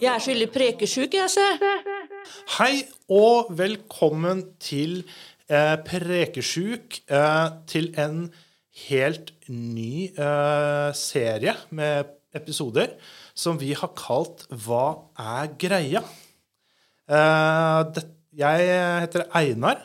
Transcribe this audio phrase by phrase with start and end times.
[0.00, 1.44] Jeg er skyldig prekesjuk, jeg, se.
[2.56, 2.80] Hei
[3.12, 5.02] og velkommen til
[5.52, 7.00] eh, Prekesjuk.
[7.12, 8.26] Eh, til en
[8.88, 12.96] helt ny eh, serie med episoder
[13.36, 14.86] som vi har kalt Hva
[15.20, 16.02] er greia?
[17.06, 18.66] Eh, det, jeg
[19.06, 19.80] heter Einar,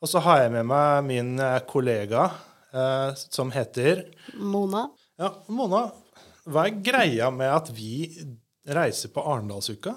[0.00, 2.28] og så har jeg med meg min eh, kollega
[2.72, 4.06] eh, som heter
[4.38, 4.86] Mona.
[5.20, 5.88] Ja, Mona,
[6.48, 8.06] hva er greia med at vi
[8.70, 9.96] reiser på Arendalsuka?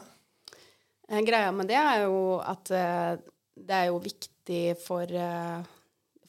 [1.09, 3.13] Eh, Greia med det er jo at eh,
[3.53, 5.63] det er jo viktig for eh,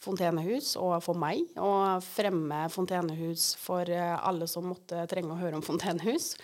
[0.04, 5.58] fontenehus og for meg å fremme fontenehus for eh, alle som måtte trenge å høre
[5.58, 6.34] om fontenehus.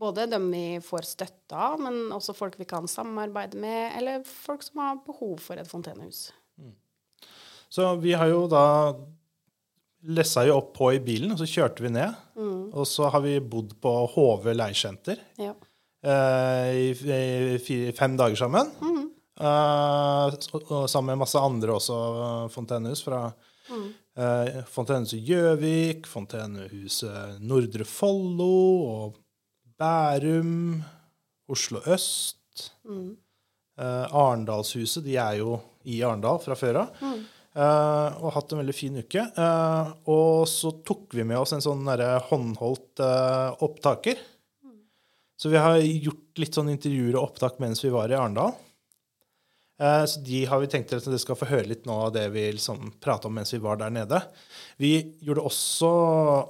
[0.00, 4.64] Både dem vi får støtte av, men også folk vi kan samarbeide med, eller folk
[4.66, 6.26] som har behov for et fontenehus.
[7.74, 8.64] Så vi har jo da
[10.14, 12.12] lessa jo opp på i bilen, og så kjørte vi ned.
[12.74, 15.54] Og så har vi bodd på HV leirsenter Ja.
[16.04, 18.70] eh, i, i fire, fem dager sammen.
[19.34, 23.24] Eh, og, sammen med masse andre også eh, fontenehus fra
[23.72, 28.52] eh, Fontenehuset Gjøvik, Fontenehuset Nordre Follo
[28.84, 29.18] og
[29.80, 30.82] Bærum,
[31.50, 32.70] Oslo øst.
[33.78, 35.56] Eh, Arendalshuset, de er jo
[35.90, 37.00] i Arendal fra før av.
[37.54, 39.24] Eh, og hatt en veldig fin uke.
[39.30, 41.86] Eh, og så tok vi med oss en sånn
[42.30, 44.22] håndholdt eh, opptaker.
[45.36, 48.54] Så vi har gjort litt sånn intervjuer og opptak mens vi var i Arendal.
[49.82, 52.28] Eh, så de har vi tenkt at dere skal få høre litt nå av det
[52.34, 54.22] vi liksom prata om mens vi var der nede.
[54.78, 54.94] Vi
[55.26, 55.90] gjorde også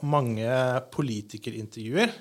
[0.04, 0.52] mange
[0.92, 2.12] politikerintervjuer.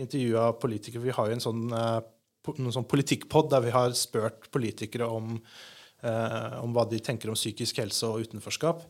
[0.00, 1.04] Intervjua politikere.
[1.08, 2.00] Vi har jo en sånn, eh,
[2.44, 5.40] po- sånn politikkpod der vi har spurt politikere om,
[6.02, 8.82] eh, om hva de tenker om psykisk helse og utenforskap.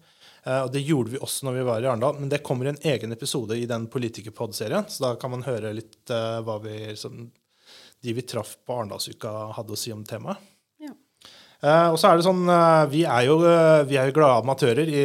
[0.47, 2.72] Eh, og det gjorde vi også når vi var i Arendal, men det kommer i
[2.72, 6.94] en egen episode i den politikerpod-serien, så da kan man høre litt hva vi,
[8.03, 10.38] de vi traff på Arendalsuka, hadde å si om temaet.
[10.81, 10.94] Ja.
[11.93, 12.47] Og så er det sånn
[12.91, 13.34] Vi er jo,
[13.84, 15.03] vi er jo glade amatører i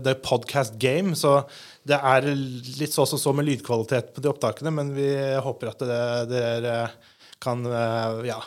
[0.00, 1.42] the podcast game, så
[1.84, 2.26] det er
[2.78, 5.08] litt så som så med lydkvalitet på de opptakene, men vi
[5.42, 6.90] håper at det- dere
[7.42, 8.40] kan eh, ja,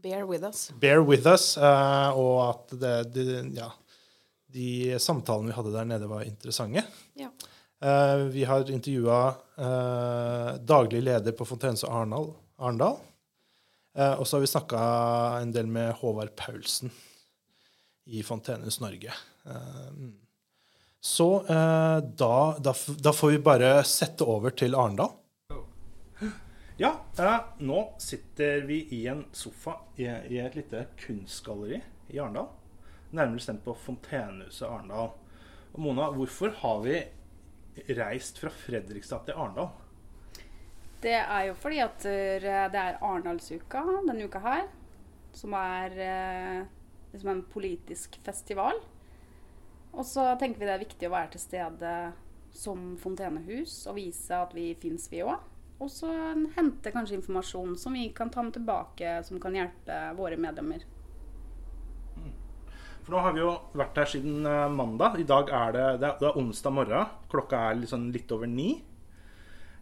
[0.00, 0.70] Bear with us.
[0.80, 3.24] bear with us, eh, og at det, de,
[3.58, 3.68] ja,
[4.50, 6.82] de samtalene vi hadde der nede, var interessante.
[7.14, 7.28] Ja.
[7.82, 9.34] Eh, vi har intervjua
[10.64, 12.32] daglig leder på Fontenes Arendal.
[12.58, 12.96] Arendal.
[14.18, 14.80] Og så har vi snakka
[15.42, 16.90] en del med Håvard Paulsen
[18.06, 19.12] i Fontenes Norge.
[19.44, 19.90] Eh,
[21.00, 25.14] så eh, da, da, da får vi bare sette over til Arendal.
[26.80, 31.80] Ja, eh, nå sitter vi i en sofa i, i et lite kunstgalleri
[32.12, 32.50] i Arendal.
[33.10, 35.14] Nærmere bestemt på Fontenehuset Arendal.
[35.72, 37.00] Og Mona, hvorfor har vi
[37.96, 39.72] reist fra Fredrikstad til Arendal?
[41.00, 44.68] Det er jo fordi at eh, det er Arendalsuka denne uka her.
[45.32, 45.94] Som er
[47.12, 48.80] liksom en politisk festival.
[49.92, 51.94] Og så tenker vi det er viktig å være til stede
[52.54, 55.38] som fontenehus og vise at vi fins, vi òg.
[55.80, 56.10] Og så
[56.56, 60.84] hente kanskje informasjon som vi kan ta med tilbake, som kan hjelpe våre medlemmer.
[63.00, 65.16] For nå har vi jo vært her siden eh, mandag.
[65.18, 67.14] I dag er det, det er onsdag morgen.
[67.32, 68.74] Klokka er liksom litt over ni.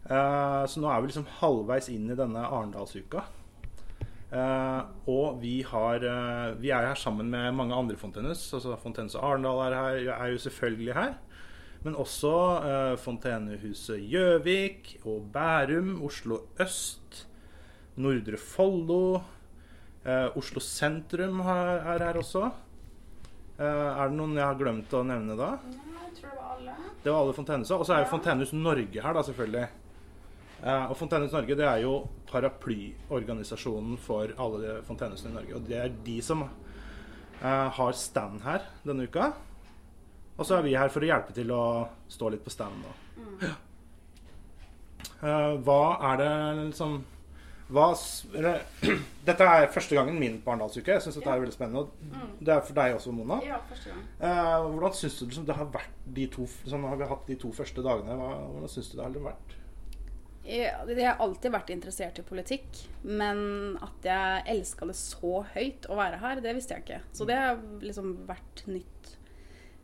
[0.07, 3.25] Eh, så nå er vi liksom halvveis inn i denne Arendalsuka.
[4.29, 8.43] Eh, og vi, har, eh, vi er her sammen med mange andre fontenehus.
[8.53, 11.17] Altså Fontenehuset Arendal er her, er jo selvfølgelig her.
[11.83, 12.35] Men også
[12.67, 17.25] eh, Fontenehuset Gjøvik og Bærum, Oslo øst,
[17.97, 19.21] Nordre Follo.
[20.05, 22.51] Eh, Oslo sentrum er, er her også.
[23.59, 25.55] Eh, er det noen jeg har glemt å nevne da?
[25.65, 26.75] Jeg tror det var alle.
[27.03, 27.79] Det var alle fontenehusene.
[27.81, 29.67] Og så er jo Fontenehus Norge her, da, selvfølgelig.
[30.59, 31.93] Eh, og Fontenhus Norge det er jo
[32.29, 35.55] paraplyorganisasjonen for alle Fontenhusene i Norge.
[35.55, 39.31] Og det er de som eh, har stand her denne uka.
[40.39, 41.63] Og så er vi her for å hjelpe til å
[42.11, 42.83] stå litt på stand.
[42.83, 43.53] Da.
[45.19, 45.79] Eh, hva
[46.11, 46.33] er det
[46.65, 46.99] liksom
[47.69, 47.91] hva,
[48.33, 48.63] eller,
[49.27, 50.95] Dette er første gangen min på Arendalsuke.
[50.95, 51.83] Jeg syns dette er veldig spennende.
[51.85, 53.37] Og det er for deg også, Mona.
[53.45, 54.07] Ja, første gang.
[54.73, 57.51] Hvordan syns du liksom, det har vært de to liksom, har vi hatt de to
[57.53, 58.15] første dagene?
[58.17, 59.58] Hva, hvordan syns du det har vært?
[60.49, 65.97] Jeg har alltid vært interessert i politikk, men at jeg elska det så høyt å
[65.99, 67.01] være her, det visste jeg ikke.
[67.13, 69.11] Så det har liksom vært nytt.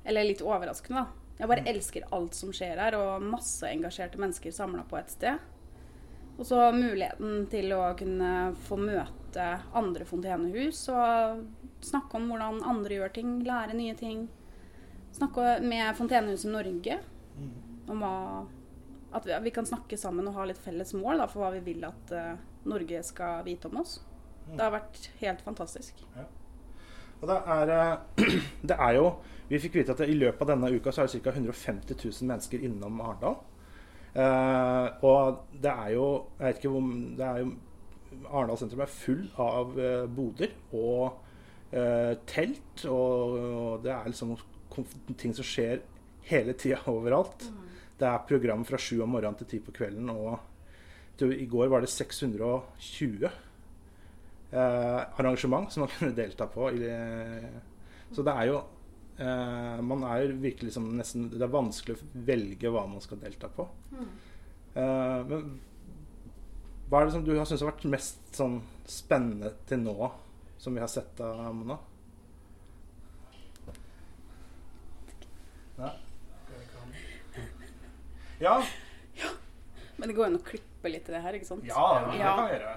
[0.05, 1.21] Eller litt overraskende, da.
[1.35, 5.51] Jeg bare elsker alt som skjer her, og masse engasjerte mennesker samla på et sted.
[6.35, 8.31] Og så muligheten til å kunne
[8.65, 9.45] få møte
[9.75, 11.45] andre fontenehus og
[11.85, 14.25] snakke om hvordan andre gjør ting, lære nye ting.
[15.15, 16.97] Snakke med Fontenehuset Norge
[17.87, 18.15] om hva
[19.15, 21.85] At vi, kan snakke sammen og ha litt felles mål da, for hva vi vil
[21.87, 22.33] at uh,
[22.67, 23.99] Norge skal vite om oss.
[24.45, 26.03] Det har vært helt fantastisk.
[27.21, 28.29] Og det er, eh,
[28.69, 29.07] det er jo
[29.49, 31.29] Vi fikk vite at i løpet av denne uka så er det ca.
[31.29, 33.37] 150 000 mennesker innom Arendal.
[34.15, 36.05] Uh, og det er jo
[36.39, 36.85] Jeg vet ikke hvor
[37.19, 37.49] det er jo
[38.31, 41.19] Arendal sentrum er full av uh, boder og
[41.75, 42.85] uh, telt.
[42.85, 44.33] Og, og det er liksom
[45.17, 45.83] ting som skjer
[46.25, 47.45] hele tida overalt.
[47.99, 50.09] Det er program fra sju om morgenen til ti på kvelden.
[50.11, 50.39] Og
[51.19, 53.27] til, i går var det 620
[54.51, 56.69] eh, arrangement som man kunne delta på.
[56.75, 56.89] I,
[58.11, 58.57] så det er jo
[59.17, 63.21] eh, Man er jo virkelig liksom nesten Det er vanskelig å velge hva man skal
[63.23, 63.67] delta på.
[64.75, 65.55] Eh, men
[66.85, 70.11] hva er det som du har syntes har vært mest sånn spennende til nå,
[70.61, 71.79] som vi har sett av Mona?
[75.79, 75.89] Nei?
[78.41, 78.61] Ja,
[79.97, 81.63] Men det går an å klippe litt i det her, ikke sant?
[81.67, 82.73] ja, det kan vi gjøre.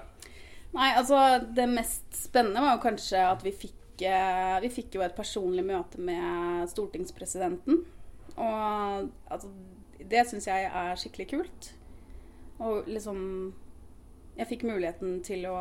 [0.69, 1.19] Nei, altså
[1.57, 5.65] det mest spennende var jo kanskje at vi fikk eh, Vi fikk jo et personlig
[5.65, 7.81] møte med stortingspresidenten.
[8.37, 9.49] Og altså
[9.99, 11.71] Det syns jeg er skikkelig kult.
[12.61, 13.19] Og liksom
[14.37, 15.57] Jeg fikk muligheten til å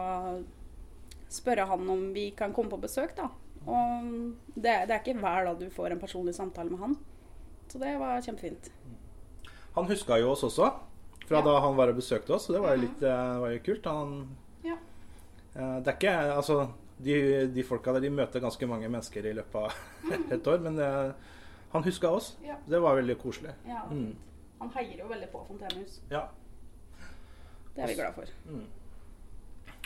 [1.33, 3.27] spørre han om vi kan komme på besøk, da.
[3.69, 4.07] Og
[4.55, 6.95] det, det er ikke hver dag du får en personlig samtale med han.
[7.69, 8.71] Så det var kjempefint.
[9.79, 10.69] Han huska jo oss også,
[11.29, 11.45] fra Ja.
[11.47, 12.47] da han var og besøkte oss.
[12.49, 13.87] Så det var jo litt eh, var jo kult.
[13.87, 14.77] Han, Ja.
[15.55, 16.59] eh, det er ikke Altså,
[16.99, 19.73] de, de folka der de møter ganske mange mennesker i løpet av
[20.35, 21.13] et år, men eh,
[21.73, 22.33] han huska oss.
[22.45, 22.57] Ja.
[22.67, 23.55] Det var veldig koselig.
[23.69, 24.17] Ja, Mm.
[24.61, 26.01] Han heier jo veldig på Fontenehus.
[26.11, 26.25] Ja.
[27.77, 28.27] Det er vi glad for.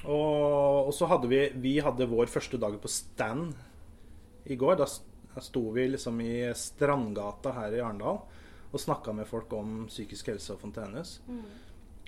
[0.09, 3.53] Og, og så hadde vi Vi hadde vår første dag på stand
[4.49, 4.79] i går.
[4.81, 4.87] Da
[5.35, 8.19] da sto vi liksom i Strandgata her i Arendal
[8.73, 11.19] og snakka med folk om psykisk helse og fontenehus.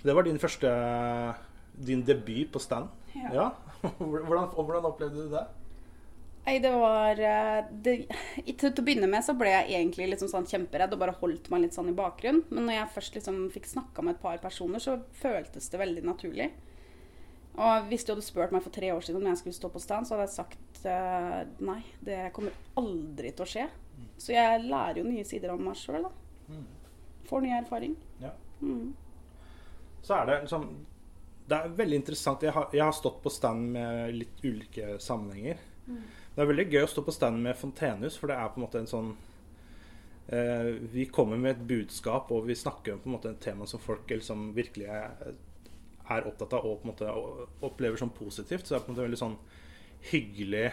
[0.04, 0.70] Det var din første
[1.74, 2.88] Din debut på stand.
[3.32, 3.50] Ja.
[3.98, 5.42] Hvordan, hvordan opplevde du det?
[6.44, 7.94] Nei, det var eh, det,
[8.44, 11.48] til, til å begynne med så ble jeg egentlig liksom sånn kjemperedd og bare holdt
[11.52, 12.44] meg litt sånn i bakgrunnen.
[12.50, 16.04] Men når jeg først liksom fikk snakka med et par personer, så føltes det veldig
[16.04, 16.50] naturlig.
[17.54, 19.82] Og hvis du hadde spurt meg for tre år siden om jeg skulle stå på
[19.82, 23.66] stand, så hadde jeg sagt uh, nei, det kommer aldri til å skje.
[24.20, 26.23] Så jeg lærer jo nye sider om meg sjøl, da.
[27.28, 27.96] Får ny erfaring.
[28.20, 28.30] Ja.
[28.60, 28.94] Mm.
[30.02, 30.66] Så er det liksom
[31.48, 32.42] Det er veldig interessant.
[32.42, 35.58] Jeg har, jeg har stått på stand med litt ulike sammenhenger.
[36.34, 38.64] Det er veldig gøy å stå på stand med fontenehus, for det er på en
[38.64, 39.10] måte en sånn
[40.32, 43.66] eh, Vi kommer med et budskap, og vi snakker om på en måte et tema
[43.68, 45.34] som folk liksom virkelig er,
[46.08, 47.12] er opptatt av og på en måte
[47.68, 48.64] opplever som positivt.
[48.64, 49.36] Så det er på en måte en veldig sånn
[50.10, 50.66] hyggelig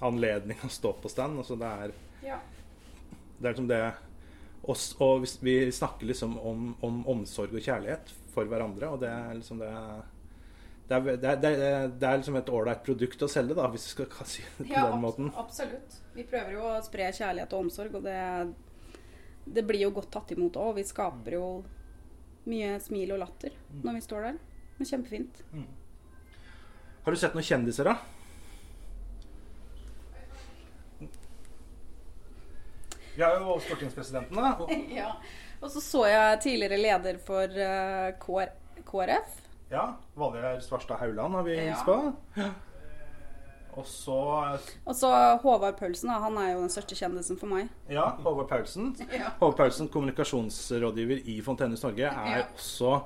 [0.00, 1.38] anledning å stå på stand.
[1.42, 1.92] Altså det er
[2.22, 2.38] Ja.
[3.38, 3.82] det er liksom det
[4.68, 9.34] oss, Og vi snakker liksom om, om omsorg og kjærlighet for hverandre, og det er
[9.38, 9.72] liksom det
[10.88, 13.90] det er, det, er, det, er, liksom et ålreit produkt å selge, da, hvis vi
[13.92, 15.32] skal si det på Ja, den måten.
[15.36, 15.98] absolutt.
[16.14, 19.02] Vi prøver jo å spre kjærlighet og omsorg, og det,
[19.44, 20.78] det blir jo godt tatt imot òg.
[20.78, 21.48] Vi skaper jo
[22.48, 23.52] mye smil og latter
[23.84, 24.38] når vi står der.
[24.78, 25.42] Det er kjempefint.
[27.04, 28.17] Har du sett noen kjendiser, da?
[33.18, 34.52] Vi har jo stortingspresidenten, da.
[34.62, 35.12] og- Ja.
[35.60, 38.52] Og så så jeg tidligere leder for uh, KR
[38.86, 39.32] KrF.
[39.72, 41.64] Ja, Valgerd Svarstad Hauland har vi Ja.
[41.72, 41.96] hilst på.
[42.38, 42.50] Ja.
[43.78, 44.14] Og så
[44.86, 45.10] Og så
[45.42, 46.10] Håvard Paulsen.
[46.10, 47.68] Han er jo den største kjendisen for meg.
[47.90, 48.94] Ja, Håvard Paulsen.
[49.12, 49.32] Ja.
[49.40, 52.44] Håvard Paulsen, kommunikasjonsrådgiver i Fontenes Norge, er Ja.
[52.54, 53.00] også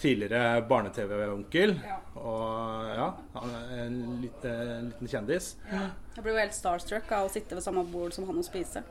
[0.00, 1.74] tidligere barne-TV-onkel.
[1.84, 1.96] Ja.
[2.20, 5.56] Og ja, han er en, liten, en liten kjendis.
[5.72, 8.82] Jeg blir jo helt starstruck av å sitte ved samme bord som han og spise.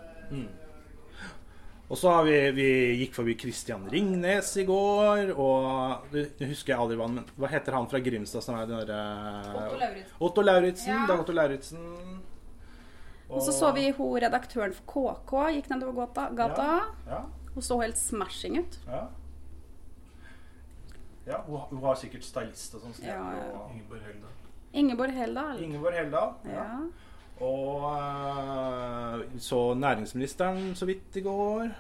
[1.94, 2.68] Og så har vi, vi
[3.04, 7.28] gikk forbi Christian Ringnes i går, og du, du husker jeg aldri hva han men
[7.38, 9.02] Hva heter han fra Grimstad som er den derre
[9.54, 10.16] Otto Lauritzen.
[10.26, 10.90] Otto Lauritzen.
[10.90, 11.04] Ja.
[11.12, 11.84] Dag Otto Lauritzen.
[13.30, 16.26] Og så så vi hun redaktøren for KK gikk nedover gata.
[16.34, 16.68] gata.
[17.12, 17.22] Ja.
[17.54, 18.80] Hun så helt smashing ut.
[18.90, 19.04] ja.
[21.30, 22.98] ja hun, hun har sikkert stylist og sånn.
[23.06, 23.68] Ja, ja.
[23.70, 24.34] Ingeborg Heldal.
[24.74, 25.62] Ingeborg Heldal.
[25.70, 26.34] Ingeborg Heldal.
[26.50, 26.68] Ja.
[27.42, 31.72] Og øh, så næringsministeren så vidt i går.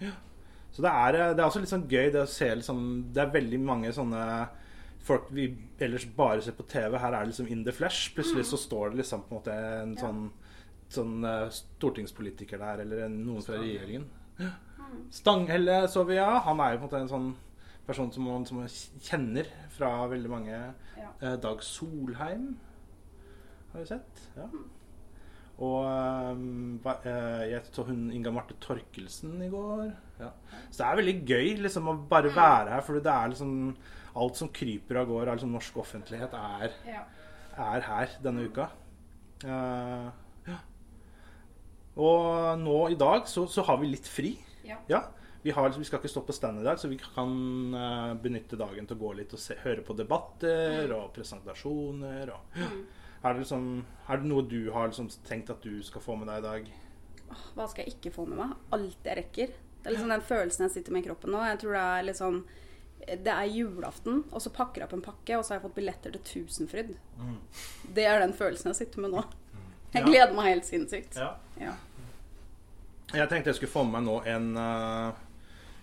[0.00, 0.12] Ja.
[0.74, 2.78] Så det er, det er også litt sånn gøy det å se liksom
[3.14, 4.24] Det er veldig mange sånne
[5.04, 5.46] folk vi
[5.84, 6.96] ellers bare ser på TV.
[6.98, 8.14] Her er det liksom in the flesh.
[8.16, 10.22] Plutselig så står det liksom på en måte en sånn,
[10.94, 14.06] sånn øh, stortingspolitiker der, eller en, noen fra regjeringen.
[14.40, 14.54] Ja.
[15.12, 16.38] Stanghelle så vi, ja.
[16.46, 17.28] Han er jo på en måte en sånn
[17.84, 18.70] person som man, som man
[19.04, 20.60] kjenner fra veldig mange.
[20.96, 21.10] Ja.
[21.20, 22.54] Eh, Dag Solheim
[23.72, 24.24] har vi sett.
[24.38, 24.48] Ja.
[25.62, 29.92] Og ehm, eh, jeg så hun Inga Marte Torkelsen i går.
[30.18, 30.30] Ja.
[30.70, 33.76] Så det er veldig gøy liksom å bare være her, for det er liksom
[34.18, 36.74] alt som kryper av gårde av liksom norsk offentlighet, er,
[37.66, 38.68] er her denne uka.
[39.44, 40.10] Uh,
[40.46, 40.58] ja.
[41.98, 44.36] Og nå i dag så, så har vi litt fri.
[44.66, 44.78] Ja.
[44.90, 45.02] Ja,
[45.44, 47.34] vi, har, vi skal ikke stå på stand i dag, så vi kan
[47.74, 52.34] uh, benytte dagen til å gå litt og se, høre på debatter og presentasjoner.
[52.34, 52.70] Og, ja.
[53.24, 53.68] Er, det liksom,
[54.08, 56.66] er det noe du har liksom tenkt at du skal få med deg i dag?
[57.56, 58.52] Hva skal jeg ikke få med meg?
[58.76, 59.54] Alt jeg rekker.
[59.80, 61.40] Det er liksom den følelsen jeg sitter med i kroppen nå.
[61.44, 62.36] Jeg tror det er liksom
[63.04, 65.74] Det er julaften, og så pakker jeg opp en pakke, og så har jeg fått
[65.76, 66.94] billetter til Tusenfryd.
[67.92, 69.24] Det er den følelsen jeg sitter med nå.
[69.92, 70.06] Jeg Ja.
[70.08, 71.16] gleder meg helt sinnssykt.
[71.20, 71.34] Ja.
[71.60, 71.74] Ja.
[73.14, 75.12] Jeg tenkte jeg skulle få med meg nå en, eh,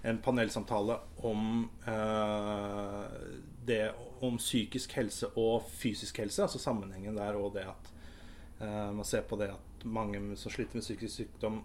[0.09, 3.05] en panelsamtale om uh,
[3.65, 7.91] det om psykisk helse og fysisk helse, altså sammenhengen der og det at
[8.61, 11.61] uh, man ser på det at mange som sliter med psykisk sykdom,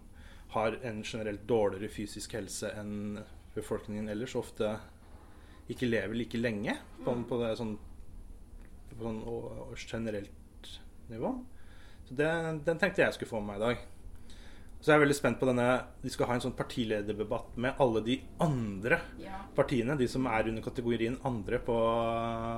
[0.55, 3.19] har en generelt dårligere fysisk helse enn
[3.57, 4.77] befolkningen ellers, ofte
[5.73, 7.75] ikke lever like lenge på, på det sånn,
[8.93, 9.21] på sånn
[9.81, 10.71] generelt
[11.11, 11.33] nivå.
[12.07, 12.31] Så det,
[12.67, 13.85] den tenkte jeg skulle få med meg i dag.
[14.87, 15.65] Så jeg er veldig spent på denne
[15.99, 19.41] De skal ha en sånn partilederdebatt med alle de andre Ja.
[19.57, 19.97] partiene.
[19.99, 21.75] De som er under kategorien 'andre' på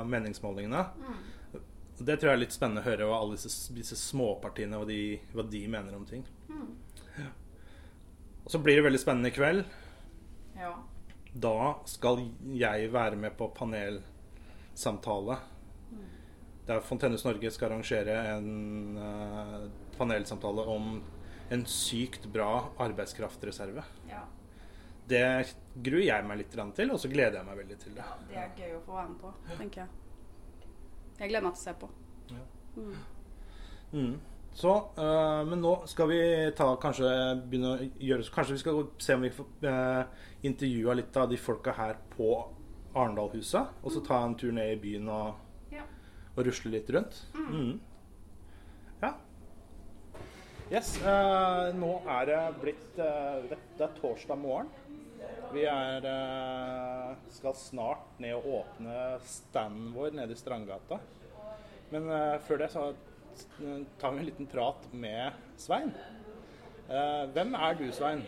[0.04, 0.82] meningsmålingene.
[2.04, 5.18] Det tror jeg er litt spennende å høre hva alle disse, disse småpartiene hva de,
[5.32, 6.22] hva de mener om ting.
[7.16, 7.30] Ja.
[8.44, 9.64] Og så blir det veldig spennende i kveld.
[10.54, 10.74] ja.
[11.34, 15.38] Da skal jeg være med på panelsamtale.
[16.66, 19.68] Der Fontenes Norge skal arrangere en uh,
[19.98, 21.02] panelsamtale om
[21.50, 23.84] en sykt bra arbeidskraftreserve.
[24.08, 24.24] ja.
[25.08, 28.04] Det gruer jeg meg litt til, og så gleder jeg meg veldig til det.
[28.04, 29.88] Ja, Det er gøy å få være med på, tenker jeg.
[31.18, 31.88] Jeg gleder meg til å se på.
[33.92, 34.18] Mm.
[34.58, 36.18] Så, øh, men nå skal vi
[36.58, 37.08] ta, kanskje
[37.48, 40.04] begynne å gjøre Kanskje vi skal se om vi får øh,
[40.50, 42.28] intervjua litt av de folka her på
[42.94, 43.80] Arendalhuset.
[43.82, 45.34] Og så ta en tur ned i byen og,
[45.72, 45.84] Ja.
[46.36, 47.22] og rusle litt rundt.
[47.34, 47.80] Mm.
[50.68, 50.98] Yes.
[51.00, 54.68] eh, nå er det blitt eh, det, det er torsdag morgen.
[55.54, 60.98] Vi er eh, skal snart ned og åpne standen vår nede i Strandgata.
[61.88, 62.90] Men eh, før det så
[63.96, 65.94] tar vi en liten prat med Svein.
[66.84, 68.26] Eh, hvem er du, Svein?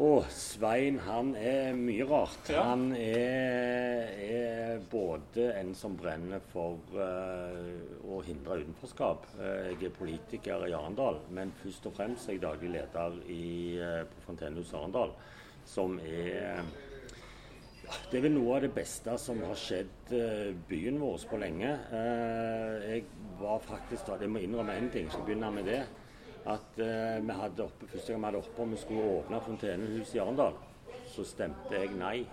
[0.00, 2.48] Og Svein han er mye rart.
[2.48, 2.62] Ja.
[2.70, 9.26] Han er, er både en som brenner for uh, å hindre utenforskap.
[9.36, 13.44] Uh, jeg er politiker i Arendal, men først og fremst er jeg daglig leder i,
[13.76, 15.12] uh, på Fontenehus Arendal.
[15.68, 16.64] Som er
[18.08, 20.12] Det er vel noe av det beste som har skjedd
[20.68, 21.72] byen vår på lenge.
[22.86, 23.02] Jeg
[23.40, 25.80] var faktisk da, Jeg må innrømme én ting, skal begynne med det.
[26.48, 30.16] At eh, vi hadde oppe, Første gang vi hadde oppe om vi skulle åpne fontenehuset
[30.16, 30.56] i Arendal,
[31.12, 32.24] så stemte jeg nei.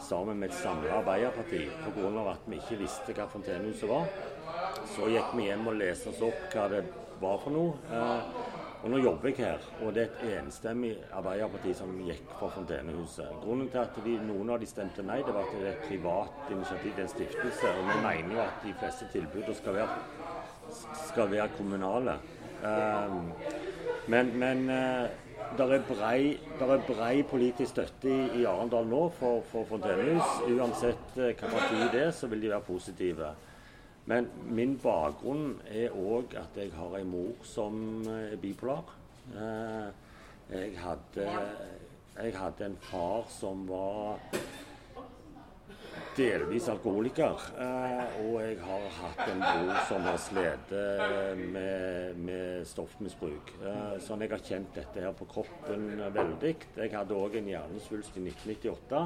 [0.00, 2.30] Sammen med et samla Arbeiderparti pga.
[2.30, 4.08] at vi ikke visste hva Fontenehuset var.
[4.94, 6.80] Så gikk vi hjem og leste oss opp hva det
[7.20, 7.74] var for noe.
[7.92, 8.48] Eh,
[8.80, 13.28] og nå jobber jeg her, og det er et enstemmig Arbeiderparti som gikk for Fontenehuset.
[13.42, 15.88] Grunnen til at de, noen av de stemte nei, det var at det er et
[15.88, 17.74] privat initiativ, det er en stiftelse.
[17.76, 19.82] Og vi mener jo at de fleste tilbudene skal
[21.08, 22.18] skal være kommunale.
[22.60, 23.32] Um,
[24.10, 24.68] men men
[25.58, 25.82] det er
[26.86, 30.42] brei, politisk støtte i, Arendal nå for, for Fontenehus.
[30.46, 33.32] Uansett eh, hva parti det er, så vil de være positive.
[34.10, 38.94] Men min bakgrunn er òg at jeg har en mor som eh, er bipolar.
[39.34, 39.90] Eh,
[40.50, 41.24] Jeg hadde,
[42.16, 44.18] jeg hadde en far som var
[46.16, 47.38] delvis alkoholiker.
[47.58, 50.72] eh, Og jeg har hatt en bror som har slitt
[51.52, 53.52] med, med stoffmisbruk.
[53.64, 56.54] Eh, Sånn jeg har kjent dette her på kroppen veldig.
[56.76, 59.04] Jeg hadde òg en hjernesvulst i 1998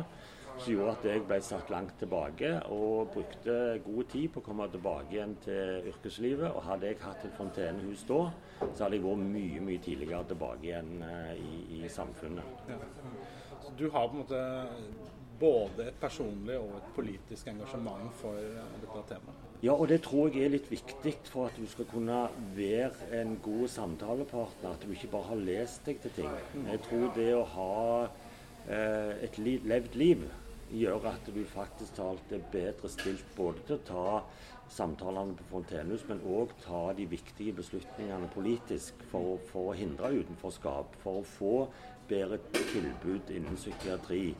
[0.54, 4.68] som gjorde at jeg ble satt langt tilbake og brukte god tid på å komme
[4.70, 6.46] tilbake igjen til yrkeslivet.
[6.54, 8.20] Og hadde jeg hatt et fontenehus da,
[8.70, 12.44] så hadde jeg vært mye mye tidligere tilbake igjen eh, i, i samfunnet.
[13.64, 14.40] Så du har på en måte
[15.44, 19.50] både et personlig og et politisk engasjement for eh, dette temaet.
[19.64, 22.24] Ja, og det tror jeg er litt viktig for at du skal kunne
[22.56, 24.74] være en god samtalepartner.
[24.74, 26.32] At du ikke bare har lest deg til ting.
[26.68, 30.26] Jeg tror det å ha eh, et li levd liv
[30.74, 34.06] gjør at du faktisk talt er bedre stilt både til å ta
[34.74, 40.96] samtalene på Fontenehus, men òg ta de viktige beslutningene politisk for, for, å hindre utenforskap.
[41.04, 41.54] For å få
[42.08, 44.34] bedre tilbud innen psykiatri.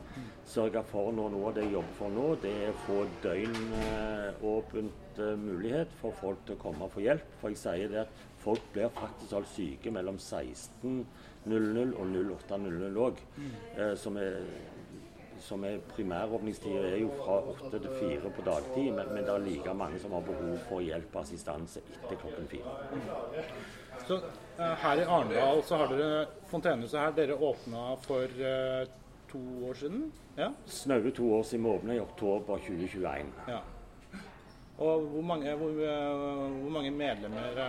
[0.47, 5.19] Sørge for nå, Noe av det jeg jobber for nå, det er å få døgnåpent
[5.21, 7.35] uh, mulighet for folk til å komme og få hjelp.
[7.41, 13.21] For jeg sier det at folk blir faktisk alt syke mellom 16.00 og 08.00 òg.
[13.75, 14.41] Uh, som er
[15.45, 19.45] som er primæråpningstida er jo fra åtte til fire på dagtid, men, men, det er
[19.45, 22.75] like mange som har behov for hjelp og assistanse etter klokken fire.
[24.07, 27.13] Så uh, Her i Arendal så har dere Fontenehuset her.
[27.15, 28.83] Dere åpna for uh,
[29.31, 30.11] to år siden?
[30.37, 30.51] Ja?
[30.65, 33.31] Snaue to år siden vi åpna i oktober 2021.
[33.47, 33.61] Ja.
[34.75, 37.59] Og hvor mange, hvor, eh, hvor mange, medlemmer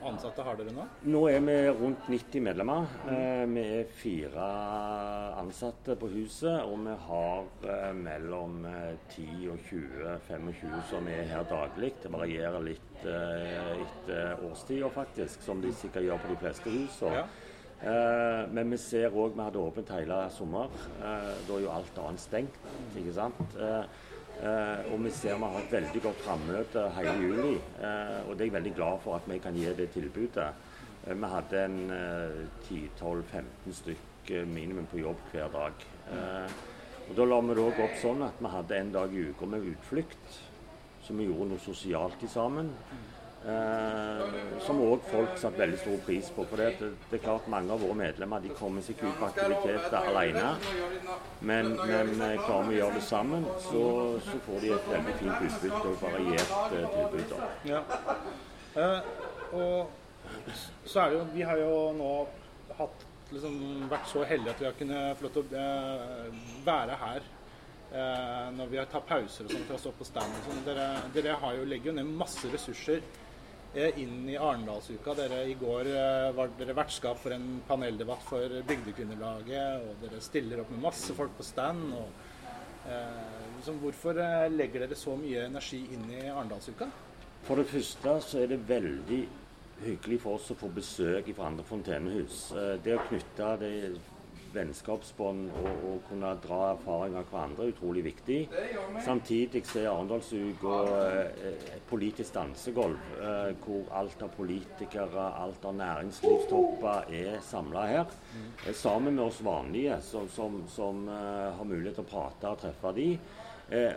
[0.00, 0.86] og ansatte har dere nå?
[1.12, 2.86] Nå er vi rundt 90 medlemmer.
[3.04, 3.52] Mm.
[3.58, 4.46] Vi er fire
[5.36, 8.64] ansatte på huset, og vi har mellom
[9.12, 11.92] 10 og 20-25 som er her daglig.
[12.00, 17.02] Det varierer litt etter årstida, faktisk, som de sikkert gjør på de fleste hus.
[17.04, 17.24] Ja.
[18.52, 20.68] men vi ser òg vi hadde åpent hele sommer.
[21.00, 22.56] da er jo alt annet stengt.
[22.96, 23.58] ikke sant?
[24.40, 27.56] Uh, og vi ser vi har et veldig godt frammøte hele juli.
[27.84, 30.46] eh, og det er jeg veldig glad for at vi kan gi det tilbudet.
[31.06, 31.92] Eh, vi hadde en
[32.68, 35.72] 10-12-15 stykk minimum på jobb hver dag.
[37.08, 39.46] og Da la vi det òg opp sånn at vi hadde en dag i uka
[39.46, 40.40] med utflukt.
[41.02, 42.70] Så vi gjorde noe sosialt sammen.
[43.40, 44.24] Eh,
[44.60, 46.44] som òg folk satte veldig stor pris på.
[46.50, 50.10] For det, det, er klart mange av våre medlemmer de kommer seg ut på aktiviteter
[50.10, 50.50] alene.
[51.40, 53.84] Men, men eh, klarer vi å gjøre det sammen, så,
[54.26, 57.34] så, får de et veldig fint utbytte og variert eh, tilbud.
[57.70, 57.82] Ja.
[58.76, 59.10] Eh,
[59.56, 62.12] og så er det jo Vi har jo nå
[62.78, 63.56] hatt, liksom,
[63.90, 67.28] vært så heldige at vi har kunnet få lov til å eh, være her
[67.90, 70.36] Eh, når vi tatt pauser og sånn for å stå på stand.
[70.62, 73.02] Dere, dere jo, legger jo ned masse ressurser
[73.74, 75.14] inn i Arendalsuka.
[75.14, 79.84] Dere, I går eh, var dere vertskap for en paneldebatt for Bygdekvinnelaget.
[79.86, 81.92] Og dere stiller opp med masse folk på stand.
[81.94, 82.10] Og,
[82.90, 83.20] eh,
[83.58, 86.90] liksom, hvorfor eh, legger dere så mye energi inn i Arendalsuka?
[87.46, 89.20] For det første så er det veldig
[89.84, 92.50] hyggelig for oss å få besøk fra andre fontenehus.
[92.84, 93.74] Det å knytte det
[94.54, 98.38] vennskapsbånd og, og, kunne dra erfaringer av hverandre er utrolig viktig.
[99.04, 105.76] Samtidig så er Arendalsuka eh, et politisk dansegulv eh, hvor alt av politikere, alt av
[105.80, 108.16] næringslivstopper er samla her.
[108.66, 112.94] Eh, sammen med oss vanlige som, som, som har mulighet til å prate og treffe
[112.96, 113.10] de.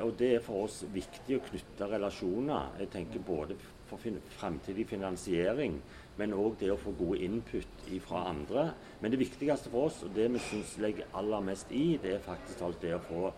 [0.03, 2.75] og Det er for oss viktig å knytte relasjoner.
[2.83, 3.57] Jeg tenker både
[3.89, 5.79] for fin fremtidig finansiering
[6.19, 8.69] men òg det å få gode input fra andre.
[9.01, 12.25] Men det viktigste for oss, og det vi syns legger aller mest i, det er
[12.25, 13.29] faktisk alt det å få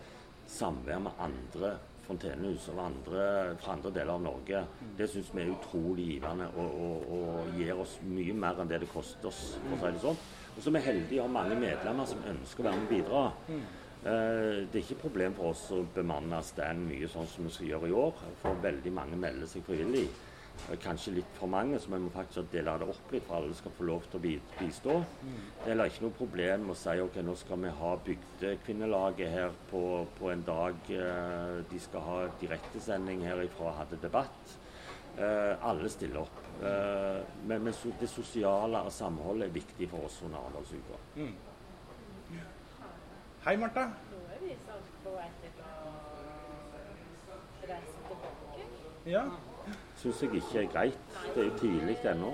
[0.46, 3.22] samvær med andre fontenehus og andre,
[3.60, 4.60] fra andre deler av Norge.
[4.98, 8.84] Det syns vi er utrolig givende og, og, og, gir oss mye mer enn det
[8.84, 9.56] det koster oss.
[9.64, 10.20] for å si det sånn.
[10.54, 12.94] Og så er vi heldige og har mange medlemmer som ønsker å være med og
[12.94, 13.24] bidra.
[14.06, 17.54] Uh, det er ikke et problem for oss å bemanne stand mye sånn som vi
[17.56, 20.06] skal gjøre i år, for veldig mange melder seg frivillig
[20.82, 23.74] kanskje litt for mange, så vi må faktisk dele det opp litt for alle skal
[23.76, 24.22] få lov til å
[24.58, 24.96] bistå.
[25.22, 29.56] Det er heller ikke noe problem å si ok, nå skal vi ha Bygdekvinnelaget her
[29.70, 29.82] på,
[30.18, 30.90] på en dag.
[30.90, 34.56] Eh, de skal ha direktesending herifra, hadde debatt.
[35.16, 36.42] Eh, alle stiller opp.
[36.60, 41.00] Eh, men, men det sosiale og samholdet er viktig for oss under Arendalsuka.
[41.16, 41.34] Mm.
[43.46, 43.90] Hei, Marta.
[44.10, 45.74] Nå er vi snart på etterpå
[47.30, 48.72] å reise tilbake.
[49.06, 49.28] Ja
[50.14, 51.16] syns jeg ikke er greit.
[51.34, 52.32] Det er jo tidlig ennå.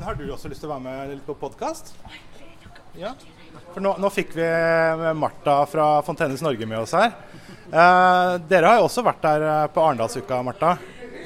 [0.00, 1.94] Har du også lyst til å være med litt på podkast?
[2.98, 3.14] Ja.
[3.72, 4.46] For nå, nå, fikk vi
[5.18, 7.12] Marta fra Fontenes Norge med oss her.
[7.70, 10.74] Eh, dere har jo også vært der eh, på Arendalsuka, Marta.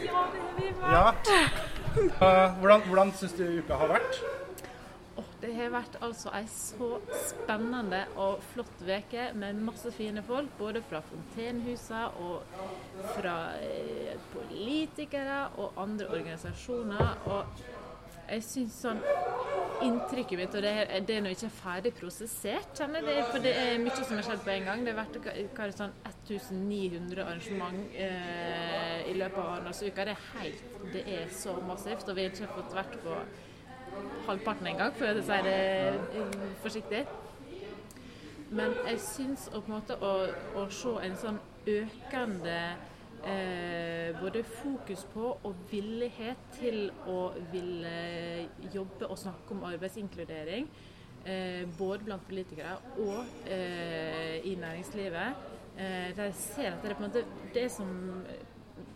[0.04, 0.26] Ja,
[0.58, 1.32] det har vi vært.
[1.32, 1.44] Ja.
[1.94, 4.18] Eh, hvordan hvordan syns du uka har vært?
[5.44, 6.86] Det har vært altså ei så
[7.28, 10.48] spennende og flott uke med masse fine folk.
[10.56, 12.46] Både fra fontenehusene og
[13.12, 17.28] fra eh, politikere og andre organisasjoner.
[17.28, 17.64] Og
[18.24, 19.04] jeg syns sånn
[19.84, 23.50] Inntrykket mitt, og det er, det er nå ikke ferdig prosessert, kjenner jeg, for det
[23.58, 24.84] er mye som har skjedd på en gang.
[24.86, 30.06] Det har vært det, sånn 1900 arrangement eh, i løpet av Arendalsuka.
[30.06, 33.18] Det er helt Det er så massivt, og vi har ikke fått vært på
[34.26, 35.58] halvparten en gang, for å si det
[36.22, 37.04] eh, forsiktig.
[38.54, 40.14] Men jeg syns å, å,
[40.60, 42.58] å se en sånn økende
[43.24, 47.94] eh, både fokus på og villighet til å ville
[48.74, 50.68] jobbe og snakke om arbeidsinkludering
[51.24, 55.50] eh, både blant politikere og eh, i næringslivet.
[55.76, 57.88] Eh, der jeg ser at det er på en måte det som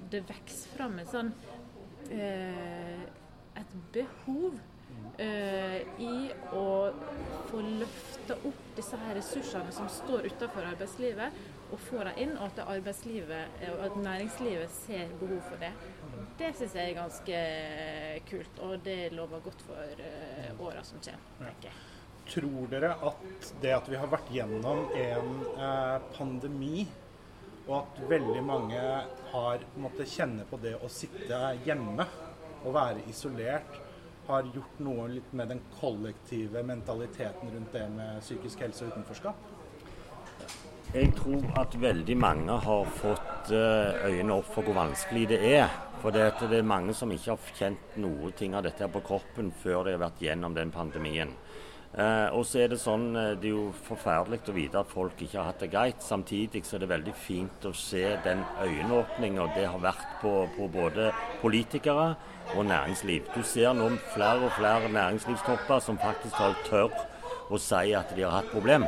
[0.08, 1.28] Det vokser fram et sånn
[2.14, 3.02] eh,
[3.58, 4.77] et behov eh,
[5.18, 6.66] i å
[7.48, 12.46] få løfta opp disse her ressursene som står utenfor arbeidslivet, og få dem inn, og
[12.48, 15.72] at arbeidslivet og at næringslivet ser behov for det.
[16.38, 17.42] Det syns jeg er ganske
[18.30, 21.32] kult, og det lover godt for uh, åra som kommer.
[21.42, 21.84] tenker jeg.
[22.28, 26.82] Tror dere at det at vi har vært gjennom en eh, pandemi,
[27.62, 28.82] og at veldig mange
[29.32, 32.04] har måttet kjenne på det å sitte hjemme
[32.66, 33.80] og være isolert,
[34.28, 39.46] har gjort noe litt med den kollektive mentaliteten rundt det med psykisk helse og utenforskap?
[40.94, 45.72] Jeg tror at veldig mange har fått eh, øynene opp for hvor vanskelig det er.
[46.00, 49.82] For det, er mange som ikke har kjent noe ting av dette på kroppen før
[49.84, 51.34] de har vært gjennom den pandemien.
[51.96, 55.16] Eh, og så er Det sånn, eh, det er jo forferdelig å vite at folk
[55.16, 56.02] ikke har hatt det greit.
[56.02, 60.68] Samtidig så er det veldig fint å se den øyenåpninga det har vært på, på,
[60.68, 62.16] både politikere
[62.56, 63.24] og næringsliv.
[63.34, 66.92] Du ser nå flere og flere næringslivstopper som faktisk har tør
[67.48, 68.84] å si at de har hatt problem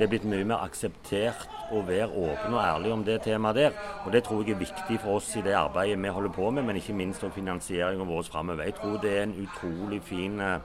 [0.00, 1.42] det er blitt mye mer akseptert
[1.76, 3.74] å være åpen og ærlig om det temaet der.
[4.06, 6.64] Og Det tror jeg er viktig for oss i det arbeidet vi holder på med,
[6.64, 8.64] men ikke minst om finansieringen vår framover.
[8.64, 10.56] Jeg tror det er en utrolig fin uh,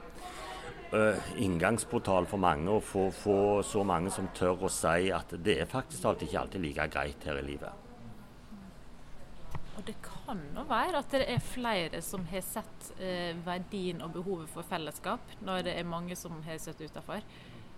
[1.42, 5.72] inngangsportal for mange å få, få, så mange som tør å si at det er
[5.72, 7.82] faktisk alt ikke alltid like greit her i livet.
[9.76, 14.14] Og det kan jo være at det er flere som har sett eh, verdien og
[14.16, 17.26] behovet for fellesskap, når det er mange som har sett utenfor.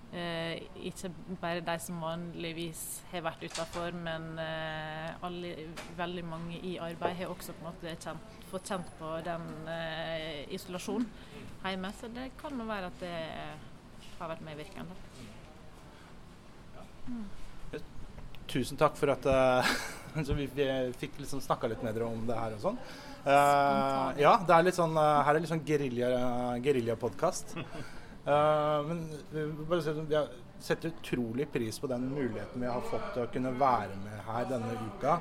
[0.08, 1.10] Eh, ikke
[1.41, 5.50] bare de som vanligvis har vært utafor, men eh, alle,
[5.98, 10.46] veldig mange i arbeid har også på en måte kjent, fått kjent på den eh,
[10.56, 11.10] isolasjonen
[11.65, 11.91] hjemme.
[12.00, 13.17] Så det kan jo være at det
[14.17, 14.96] har vært medvirkende.
[17.08, 17.28] Mm.
[18.48, 19.76] Tusen takk for at uh,
[20.24, 20.70] vi, vi,
[21.04, 22.80] fikk liksom snakka litt med dere om det her og sånn.
[23.28, 27.58] Uh, ja, det er litt sånn, uh, her er litt sånn geriljapodkast.
[27.60, 27.78] Uh,
[28.28, 29.04] men
[29.70, 30.20] bare si, vi
[30.60, 34.48] setter utrolig pris på den muligheten vi har fått til å kunne være med her
[34.50, 35.18] denne uka.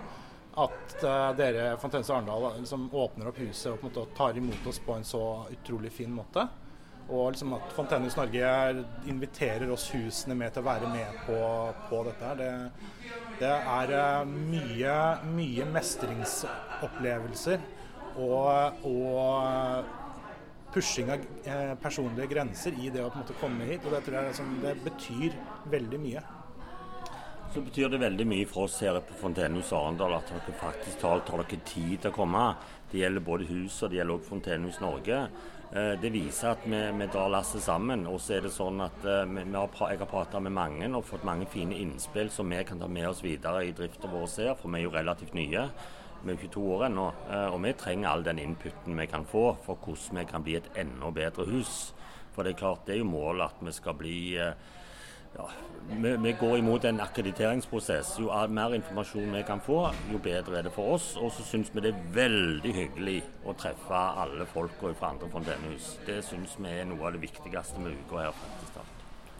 [0.56, 4.70] At uh, dere Fontense Arendal liksom åpner opp huset og på en måte tar imot
[4.70, 6.48] oss på en så utrolig fin måte.
[7.06, 11.38] Og liksom at Fontenehus Norge inviterer oss husene med til å være med på,
[11.90, 12.32] på dette.
[12.40, 12.50] Det,
[13.38, 14.96] det er mye,
[15.36, 17.62] mye mestringsopplevelser
[18.16, 20.05] og, og
[20.76, 23.84] pushing av eh, personlige grenser i det å på en måte komme hit.
[23.86, 25.38] og Det tror jeg liksom, det betyr
[25.72, 26.24] veldig mye.
[27.54, 31.22] Så betyr det veldig mye for oss her på Fontenehus Arendal at dere faktisk tar,
[31.24, 32.46] tar dere tid til å komme.
[32.90, 35.20] Det gjelder både huset og det gjelder også Fontenehus Norge.
[35.72, 38.04] Eh, det viser at vi, vi drar lasset sammen.
[38.10, 41.24] Og så er det sånn at eh, har, jeg har pratet med mange og fått
[41.24, 44.68] mange fine innspill som vi kan ta med oss videre i drifta vår her, for
[44.68, 45.70] vi er jo relativt nye.
[46.26, 49.52] Vi er 22 år ennå, eh, og vi trenger all den inputen vi kan få
[49.62, 51.94] for hvordan vi kan bli et enda bedre hus.
[52.34, 54.52] For det er klart, det er jo målet at vi skal bli eh,
[55.36, 55.46] ja,
[55.88, 58.16] vi, vi, går imot en akkrediteringsprosess.
[58.18, 59.78] Jo mer informasjon vi kan få,
[60.12, 61.12] jo bedre er det for oss.
[61.16, 65.96] Og så syns vi det er veldig hyggelig å treffe alle folka fra andre fontenehus.
[66.06, 68.40] Det syns vi er noe av det viktigste med uka her.
[68.42, 68.96] faktisk.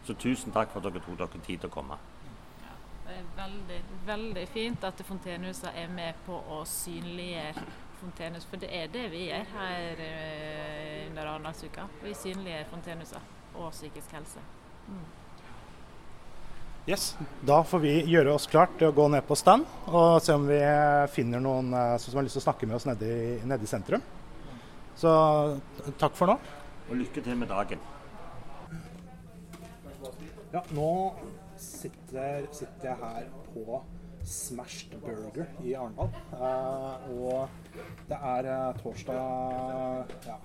[0.07, 1.99] Så tusen takk for at dere tok dere tid til å komme.
[3.07, 7.63] Det er veldig, veldig fint at Fontenehusene er med på å synliggjøre
[8.01, 11.87] Fontenehus, for det er det vi gjør her eh, under Arendalsuka.
[12.03, 13.23] Vi synliggjør Fontenehusene
[13.57, 14.43] og psykisk helse.
[14.89, 15.07] Mm.
[16.87, 17.07] Yes,
[17.47, 20.45] Da får vi gjøre oss klart til å gå ned på stand og se om
[20.47, 20.59] vi
[21.15, 23.71] finner noen eh, som har lyst til å snakke med oss nede i, nede i
[23.71, 24.03] sentrum.
[24.99, 25.11] Så
[25.99, 26.39] takk for nå.
[26.91, 27.83] Og lykke til med dagen.
[30.53, 30.91] Ja, nå
[31.77, 33.83] sitter, sitter jeg her på
[34.27, 36.09] Smashed Burger i Arendal.
[36.33, 37.49] Eh, og
[38.09, 40.39] det er uh, torsdag ja,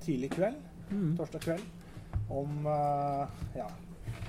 [0.00, 0.56] tidlig kveld.
[0.90, 1.16] Mm.
[1.18, 1.66] Torsdag kveld.
[2.32, 3.66] Om eh, ja,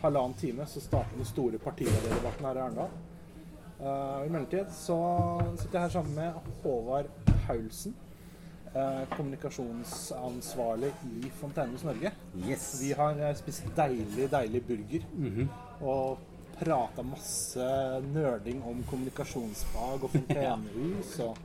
[0.01, 2.97] halvannen time så starter den store partilederdebatten her i Arendal.
[3.77, 4.95] I mellomtid så
[5.53, 7.11] sitter jeg her sammen med Håvard
[7.45, 7.93] Paulsen.
[9.11, 12.11] kommunikasjonsansvarlig i Fontenehus Norge.
[12.49, 12.65] Yes.
[12.81, 15.05] Vi har spist deilig, deilig burger.
[15.13, 15.85] Mm -hmm.
[15.85, 16.17] Og
[16.59, 17.65] prata masse
[18.11, 21.17] nerding om kommunikasjonsfag og fontenehus.
[21.23, 21.37] Og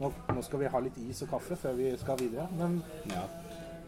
[0.00, 2.48] nå, nå, skal vi ha litt is og kaffe før vi skal videre.
[2.58, 3.26] Men ja.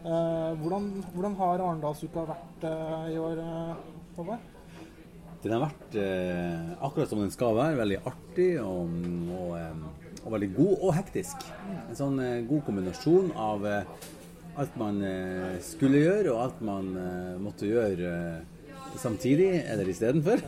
[0.03, 3.83] eh, hvordan, hvordan, har Arendalsuka vært eh, i år, eh,
[4.19, 4.47] Håvard?
[5.39, 7.79] Den har vært eh, akkurat som den skal være.
[7.79, 8.95] Veldig artig og,
[9.35, 11.45] og, eh, og veldig god og hektisk.
[11.85, 13.67] En sånn eh, god kombinasjon av
[14.59, 14.97] alt man
[15.63, 16.87] skulle gjøre, og alt man
[17.39, 18.09] måtte gjøre
[18.97, 20.41] samtidig eller istedenfor.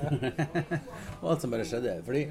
[1.22, 2.00] og alt som bare skjedde.
[2.08, 2.24] Fordi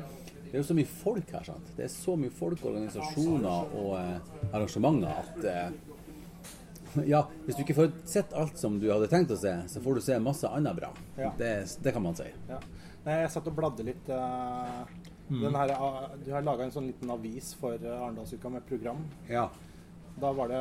[0.50, 1.44] det er jo så mye folk her.
[1.46, 1.70] sant?
[1.76, 7.76] Det er så mye folk, organisasjoner og eh, arrangementer at eh, ja, hvis du ikke
[7.76, 10.74] får sett alt som du hadde tenkt å se, så får du se masse annet
[10.74, 10.90] bra.
[11.20, 11.30] Ja.
[11.38, 11.52] Det,
[11.84, 12.26] det kan man si.
[12.50, 12.58] Ja.
[13.06, 14.10] Jeg satt og bladde litt.
[14.10, 14.80] eh,
[15.30, 19.04] den her, ah, du har laga en sånn liten avis for eh, Arendalsuka med program.
[19.30, 19.46] Ja.
[20.20, 20.60] Da var det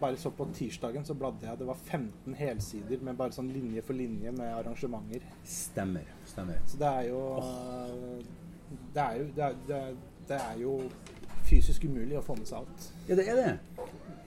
[0.00, 1.58] Bare så på tirsdagen så bladde jeg.
[1.60, 5.24] Det var 15 helsider med bare sånn linje for linje med arrangementer.
[5.46, 6.06] Stemmer.
[6.26, 6.58] Stemmer.
[6.66, 7.22] Så det er jo
[8.94, 9.96] Det er jo, det er, det er,
[10.30, 10.76] det er jo
[11.50, 12.90] fysisk umulig å få med seg alt.
[13.08, 13.50] Ja, det er det.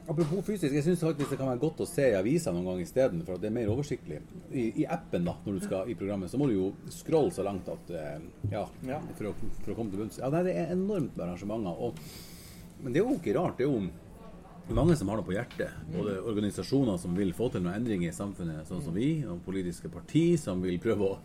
[0.03, 2.81] Apropos fysisk, jeg syns faktisk det kan være godt å se i avisa noen gang
[2.83, 4.17] isteden, for at det er mer oversiktlig.
[4.51, 7.45] I, I appen, da, når du skal i programmet, så må du jo scrolle så
[7.47, 8.99] langt at eh, Ja, Ja.
[9.15, 10.19] For, å, for å komme til bunns.
[10.19, 11.79] Ja, nei, det er enormt med arrangementer.
[11.87, 12.03] Og,
[12.83, 13.55] men det er jo ikke rart.
[13.61, 13.85] Det er jo
[14.71, 15.73] mange som har noe på hjertet.
[15.91, 19.91] Både organisasjoner som vil få til noen endringer i samfunnet, sånn som vi, og politiske
[19.91, 21.17] parti som vil prøve å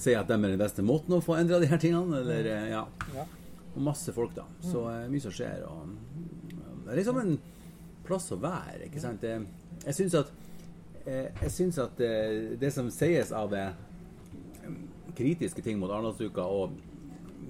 [0.00, 2.68] se at de er den beste måten å få endra de her tingene, eller eh,
[2.72, 2.86] ja.
[3.14, 3.26] Ja.
[3.74, 4.46] Og masse folk, da.
[4.64, 5.66] Så eh, mye som skjer.
[5.68, 5.92] Og,
[6.86, 7.34] det er liksom en
[8.06, 9.26] plass å være, ikke sant.
[9.28, 10.32] Jeg syns at,
[11.04, 13.76] eh, jeg synes at eh, det som sies av eh,
[15.18, 16.78] kritiske ting mot Arendalsuka, og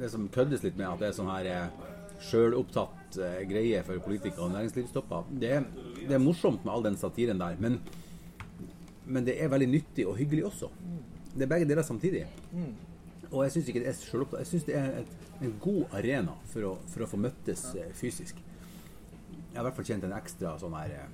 [0.01, 1.87] det som køddes litt med at det er sånn her eh,
[3.11, 5.65] sjølopptatt eh, greie for politikere og næringslivstopper, det,
[6.07, 7.57] det er morsomt med all den satiren der.
[7.59, 7.81] Men,
[9.07, 10.71] men det er veldig nyttig og hyggelig også.
[11.35, 12.27] Det er begge deler samtidig.
[13.31, 14.41] Og jeg syns ikke det er selvopptatt.
[14.41, 17.93] Jeg syns det er et, en god arena for å, for å få møttes uh,
[17.95, 18.37] fysisk.
[18.37, 21.13] Jeg har i hvert fall kjent en ekstra sånn her eh,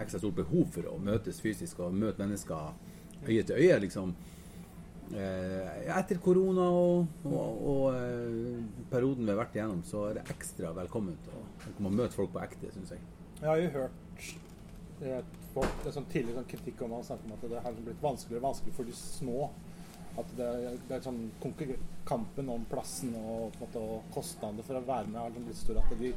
[0.00, 2.72] ekstra stort behov for å møtes fysisk og møte mennesker
[3.28, 4.14] øye til øye, liksom.
[5.12, 10.22] Eh, etter korona og, og, og eh, perioden vi har vært igjennom, så er det
[10.32, 11.42] ekstra velkomment å
[11.76, 13.04] komme møte folk på ekte, syns jeg.
[13.42, 14.30] Jeg har jo hørt
[15.52, 18.48] folk, det er sånn tidlig sånn kritikk om om at det har blitt vanskeligere og
[18.48, 19.50] vanskeligere for de små.
[20.20, 20.48] At det,
[20.88, 21.22] det er sånn
[22.08, 25.80] kampen om plassen og, og kostnader for å være med har liksom blitt stor.
[25.80, 26.12] At de,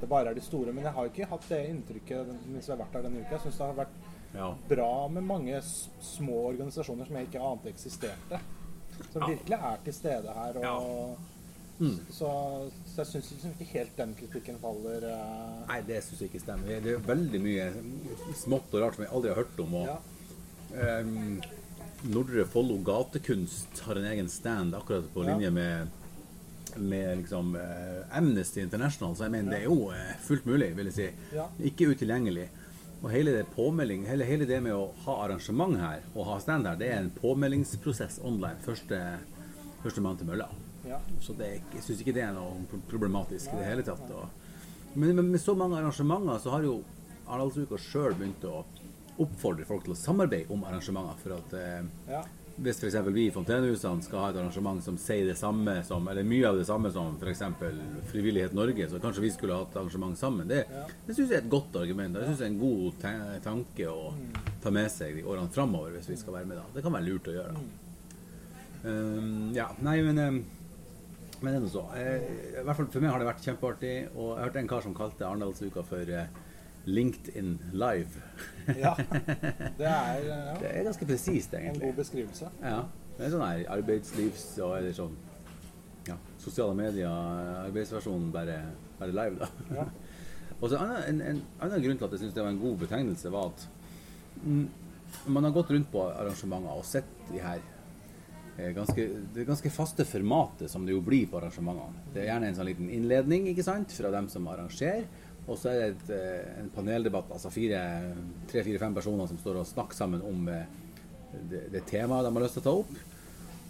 [0.00, 0.72] det bare er de store.
[0.72, 3.34] Men jeg har ikke hatt det inntrykket mens vi har vært her denne uka.
[3.36, 4.50] Jeg syns det har vært Ja.
[4.68, 5.60] bra med mange
[6.04, 8.40] små organisasjoner som jeg ikke ante eksisterte.
[9.12, 10.56] Som virkelig er til stede her.
[10.68, 11.18] Og,
[12.10, 12.30] så,
[12.90, 15.60] så jeg syns liksom ikke helt den kritikken faller Uh...
[15.68, 16.80] Nei, det syns jeg ikke stemmer.
[16.82, 17.68] Det er veldig mye
[18.40, 19.76] smått og rart som jeg aldri har hørt om.
[19.78, 19.98] Og, Ja.
[20.82, 21.38] ehm,
[22.12, 25.32] Nordre Follo gatekunst har en egen stand akkurat på Ja.
[25.32, 25.88] linje med,
[26.76, 30.90] med liksom, eh, Amnesty International, så jeg mener det er jo eh, fullt mulig, vil
[30.90, 31.08] jeg si.
[31.34, 31.46] Ja.
[31.70, 32.48] Ikke utilgjengelig.
[32.98, 36.76] Og hele det hele, hele det med å ha arrangement her og ha stand her,
[36.76, 38.58] det er en påmeldingsprosess online.
[38.64, 38.98] Første,
[39.84, 40.48] første mann til mølla.
[40.88, 40.98] Ja.
[41.22, 44.02] Så det er, jeg syns ikke det er noe problematisk i det hele tatt.
[44.10, 44.26] Og,
[44.96, 46.80] men med, med så mange arrangementer så har jo
[47.28, 48.62] Arendalsuka sjøl begynt å
[49.20, 51.18] oppfordre folk til å samarbeide om arrangementer.
[51.22, 52.22] For at eh, Ja.
[52.58, 52.96] Hvis f.eks.
[53.14, 56.58] vi i Fontenehusene skal ha et arrangement som sier det samme som, eller mye av
[56.58, 57.44] det samme som f.eks.
[58.10, 60.48] Frivillighet Norge, så kanskje vi skulle hatt arrangement sammen.
[60.50, 60.64] Det,
[61.06, 62.18] det syns jeg er et godt argument.
[62.18, 64.12] Det syns jeg er en god tanke å
[64.64, 66.58] ta med seg de årene framover hvis vi skal være med.
[66.60, 66.66] da.
[66.74, 67.66] Det kan være lurt å gjøre.
[68.78, 70.42] Um, ja, nei, men um,
[71.38, 71.84] men det er nå så.
[71.94, 72.22] Eh,
[72.58, 73.94] I hvert fall for meg har det vært kjempeartig.
[74.16, 76.30] Og jeg hørte en kar som kalte Arendalsuka for eh,
[76.88, 78.22] LinkedIn Live.
[78.78, 78.94] Ja.
[79.78, 82.50] Det er ja, Det er ganske presist, en god beskrivelse.
[82.62, 82.82] Ja.
[83.18, 85.16] Det er sånn her arbeidslivs- og eller sånn
[86.08, 87.08] ja, sosiale medier,
[87.66, 88.58] arbeidsversjonen bare,
[89.00, 89.48] bare live, da.
[89.80, 89.86] Ja.
[90.60, 93.32] og så en, en annen grunn til at jeg syns det var en god betegnelse,
[93.34, 93.66] var at
[94.44, 94.62] mm,
[95.34, 97.60] man har gått rundt på arrangementer og sett de her
[98.56, 102.06] eh, ganske, det ganske faste formatet som det jo blir på arrangementene.
[102.14, 105.08] Det er gjerne en sånn liten innledning ikke sant, fra dem som arrangerer.
[105.48, 109.96] Og så er det et, eh, en paneldebatt, altså tre-fire-fem personer som står og snakker
[109.96, 110.66] sammen om eh,
[111.48, 112.98] det, det temaet de har lyst til å ta opp.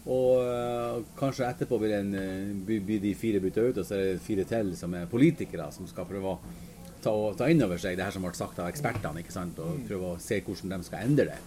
[0.08, 4.24] Og eh, kanskje etterpå blir, en, blir de fire bytta ut, og så er det
[4.24, 6.40] fire til som er politikere, som skal prøve å
[7.04, 9.62] ta, ta inn over seg det her som ble sagt av ekspertene, ikke sant?
[9.62, 11.38] og prøve å se hvordan de skal endre det.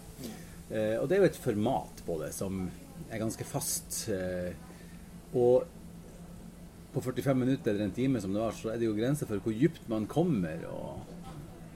[0.72, 2.62] Og det er jo et format på det som
[3.12, 4.06] er ganske fast.
[5.36, 5.81] Og
[6.94, 9.40] på 45 minutter eller en time som det var, så er det jo grenser for
[9.44, 10.66] hvor dypt man kommer.
[10.68, 11.18] og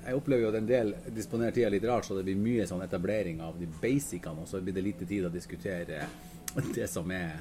[0.06, 2.84] jeg opplever jo at en del disponerer tida litt rart, så det blir mye sånn
[2.86, 6.04] etablering av de basicene, og så blir det lite tid å diskutere
[6.76, 7.40] det som er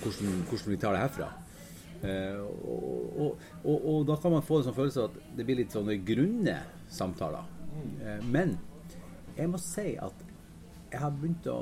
[0.00, 1.28] hvordan, hvordan vi tar det herfra.
[1.98, 5.46] Eh, og, og, og, og da kan man få en sånn følelse av at det
[5.46, 6.56] blir litt sånne grunne
[6.90, 7.46] samtaler.
[8.02, 8.56] Eh, men
[9.38, 10.26] jeg må si at
[10.90, 11.60] jeg har begynt å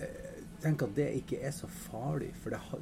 [0.00, 2.34] eh, tenke at det ikke er så farlig.
[2.42, 2.80] For det, ha-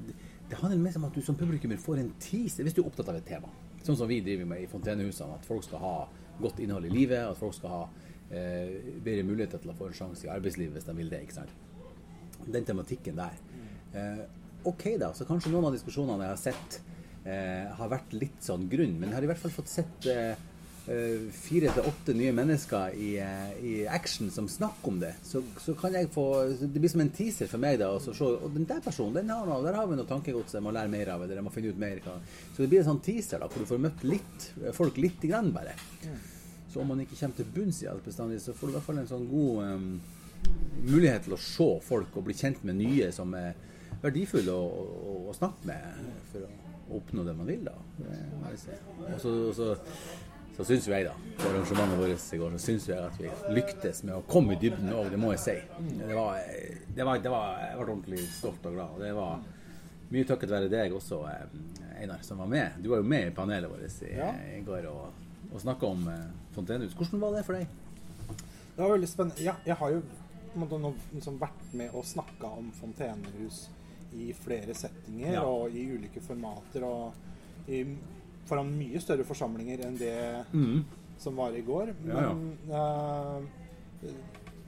[0.50, 3.10] det handler mest om at du som publikummer får en tease hvis du er opptatt
[3.10, 3.50] av et tema.
[3.86, 5.94] Sånn som vi driver med i Fontenehusene, at folk skal ha
[6.40, 7.84] godt innhold i livet, at folk skal ha
[8.30, 11.22] eh, bedre muligheter til å få en sjanse i arbeidslivet hvis de vil det.
[11.26, 11.54] ikke sant?
[12.46, 13.38] den tematikken der.
[13.94, 14.24] Eh,
[14.64, 15.12] OK, da.
[15.14, 16.80] Så kanskje noen av diskusjonene jeg har sett,
[17.24, 18.98] eh, har vært litt sånn grunn.
[18.98, 20.34] Men jeg har i hvert fall fått sett eh,
[20.86, 25.14] fire til åtte nye mennesker i, eh, i action som snakker om det.
[25.26, 26.26] Så, så kan jeg få
[26.60, 27.88] Det blir som en teaser for meg, da.
[27.98, 30.70] Så se og den der personen, den har der har vi noe tankegods jeg må
[30.76, 31.24] lære mer av.
[31.26, 31.98] Eller jeg må finne ut mer.
[32.04, 32.20] hva-
[32.54, 35.50] Så det blir en sånn teaser da, hvor du får møtt litt, folk lite grann,
[35.52, 35.74] bare.
[36.72, 38.86] Så om man ikke kommer til bunns i alt bestandig, så får du i hvert
[38.86, 40.00] fall en sånn god um,
[40.86, 43.54] mulighet til å se folk og bli kjent med nye som er
[44.02, 47.74] verdifulle å, å, å snakke med for å oppnå det man vil, da.
[49.16, 49.20] Og
[49.56, 49.70] så,
[50.56, 53.30] så, syns jo jeg, da, på arrangementet vårt i går, så syns jeg at vi
[53.58, 55.56] lyktes med å komme i dybden òg, det må jeg si.
[56.00, 56.40] Det var,
[56.96, 58.94] det var, det var, jeg ble ordentlig stolt og glad.
[58.96, 59.44] og Det var
[60.14, 62.76] mye takket være deg også, eh, Einar, som var med.
[62.82, 64.32] Du var jo med i panelet vårt i, Ja.
[64.56, 65.12] i går og,
[65.52, 66.94] og snakka om eh, fontenehus.
[66.96, 67.66] Hvordan var det for deg?
[68.76, 69.42] Det var veldig spennende.
[69.44, 70.02] Ja, jeg har jo
[70.56, 73.66] måte nå liksom vært med og snakka om fontenehus
[74.16, 75.42] i flere settinger Ja.
[75.44, 76.84] og i ulike formater.
[76.84, 77.82] Og i,
[78.46, 80.14] foran mye større forsamlinger enn det
[80.52, 80.84] Mm.
[81.18, 81.94] som var i går.
[82.06, 82.34] Ja, ja.
[82.34, 84.10] Men, eh,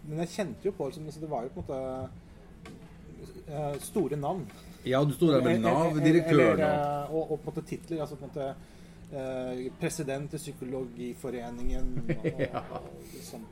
[0.08, 2.08] men jeg kjente jo på det som altså, Det var jo på en måte
[3.50, 4.46] uh, store navn.
[4.86, 8.00] Ja, du sto der med Nav-direktøren eller, og eh, og, og på en måte titler.
[8.00, 8.54] Altså på en måte
[9.12, 12.62] uh, president i Psykologiforeningen og, Ja.
[12.72, 13.44] og liksom,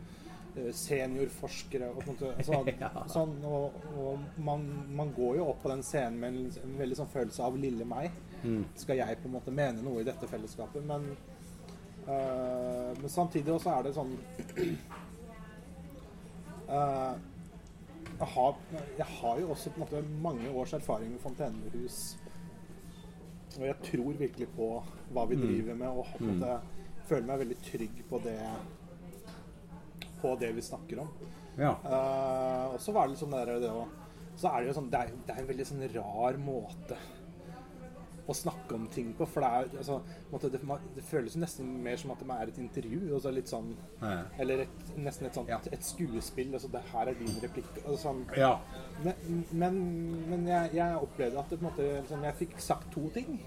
[0.72, 2.90] seniorforskere og måte altså, Ja.
[3.12, 4.62] sånn, og, og man,
[4.96, 7.84] man går jo opp på den scenen med en, en veldig sånn følelse av lille
[7.88, 8.10] meg.
[8.46, 8.64] Mm.
[8.78, 10.84] Skal jeg på en måte mene noe i dette fellesskapet?
[10.86, 11.08] Men,
[12.06, 14.12] eh, men samtidig også er det sånn
[16.76, 17.14] eh,
[18.16, 18.62] jeg, har,
[19.00, 22.00] jeg har jo også på en måte mange års erfaring med fontenehus.
[23.56, 24.70] Og jeg tror virkelig på
[25.12, 26.58] hva vi driver med, og måte
[27.06, 28.40] føler meg veldig trygg på det
[30.20, 31.10] på det vi snakker om.
[31.56, 31.74] Ja.
[31.84, 33.86] Uh, og så var det liksom det der det å
[34.36, 36.98] Så er det jo sånn Det er, det er en veldig sånn rar måte
[38.26, 39.26] å snakke om ting på.
[39.30, 40.00] For det er altså,
[40.50, 40.60] det,
[40.96, 43.00] det føles jo nesten mer som at det er et intervju.
[43.14, 44.16] Altså litt sånn Ja.
[44.42, 45.60] Eller et, nesten et sånt Ja.
[45.72, 46.52] et skuespill.
[46.54, 47.70] Altså det her er din replikk.
[47.84, 48.52] Altså, sånn, ja.
[49.04, 49.80] men, men,
[50.30, 53.38] men jeg, jeg opplevde at det, måte, liksom, jeg fikk sagt to ting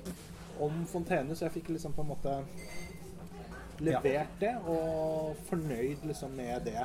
[0.59, 2.33] om Fontene, så jeg fikk liksom på en måte
[3.79, 6.81] levert det, og fornøyd liksom med det.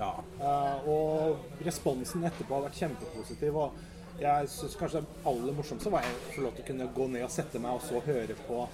[0.00, 0.12] ja.
[0.40, 3.54] Eh, og responsen etterpå har vært kjempepositiv.
[3.54, 3.76] Og
[4.20, 7.26] jeg syns kanskje det aller morsomste var å få lov til å kunne gå ned
[7.26, 8.64] og sette meg og så høre på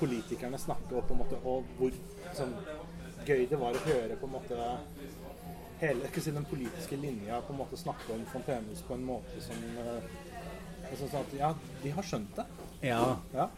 [0.00, 1.94] politikerne snakke, og, på en måte, og hvor
[2.36, 2.52] sånn,
[3.26, 4.68] gøy det var å høre på en måte
[5.80, 9.40] hele ikke si, den politiske linja på en måte snakke om Fontenehus på en måte
[9.44, 11.50] som jeg at, Ja,
[11.82, 12.46] de har skjønt det.
[12.86, 13.16] ja.
[13.34, 13.50] Ja.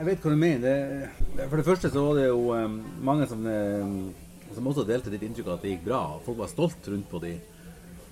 [0.00, 1.08] Jeg vet hva du mener.
[1.36, 4.12] Det, for det første så var det jo um, mange som, um,
[4.54, 5.98] som også delte ditt inntrykk av at det gikk bra.
[6.24, 7.34] Folk var stolt rundt på de,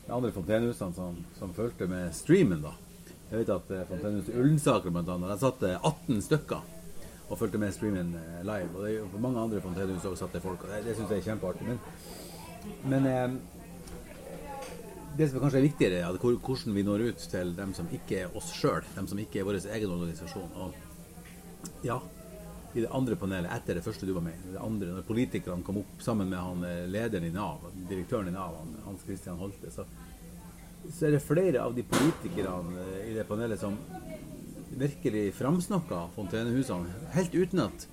[0.08, 2.62] de andre fontenehusene som, som fulgte med streamen.
[2.64, 2.72] da.
[3.28, 6.62] Jeg vet at uh, Fontenehuset Ullensaker blant annet, der satt det 18 stykker
[7.28, 8.70] og fulgte med streamen uh, live.
[8.72, 11.12] Og det, er på mange andre fontenehus også satt det folk, og det, det syns
[11.12, 11.68] jeg er kjempeartig.
[11.68, 11.78] Men,
[12.88, 13.36] men eh,
[15.18, 18.22] det som kanskje er viktigere, er hvor- hvordan vi når ut til dem som ikke
[18.24, 20.48] er oss sjøl, dem som ikke er vår egen organisasjon.
[20.56, 22.00] Og ja,
[22.78, 25.66] i det andre panelet, etter det første du var med i, det andre, når politikerne
[25.66, 29.40] kom opp sammen med han eh, lederen i Nav, direktøren i Nav, han, Hans Christian
[29.40, 29.86] Holte, så,
[30.86, 33.76] så er det flere av de politikerne eh, i det panelet som
[34.78, 37.88] virkelig framsnakka fontenehusene, helt uten at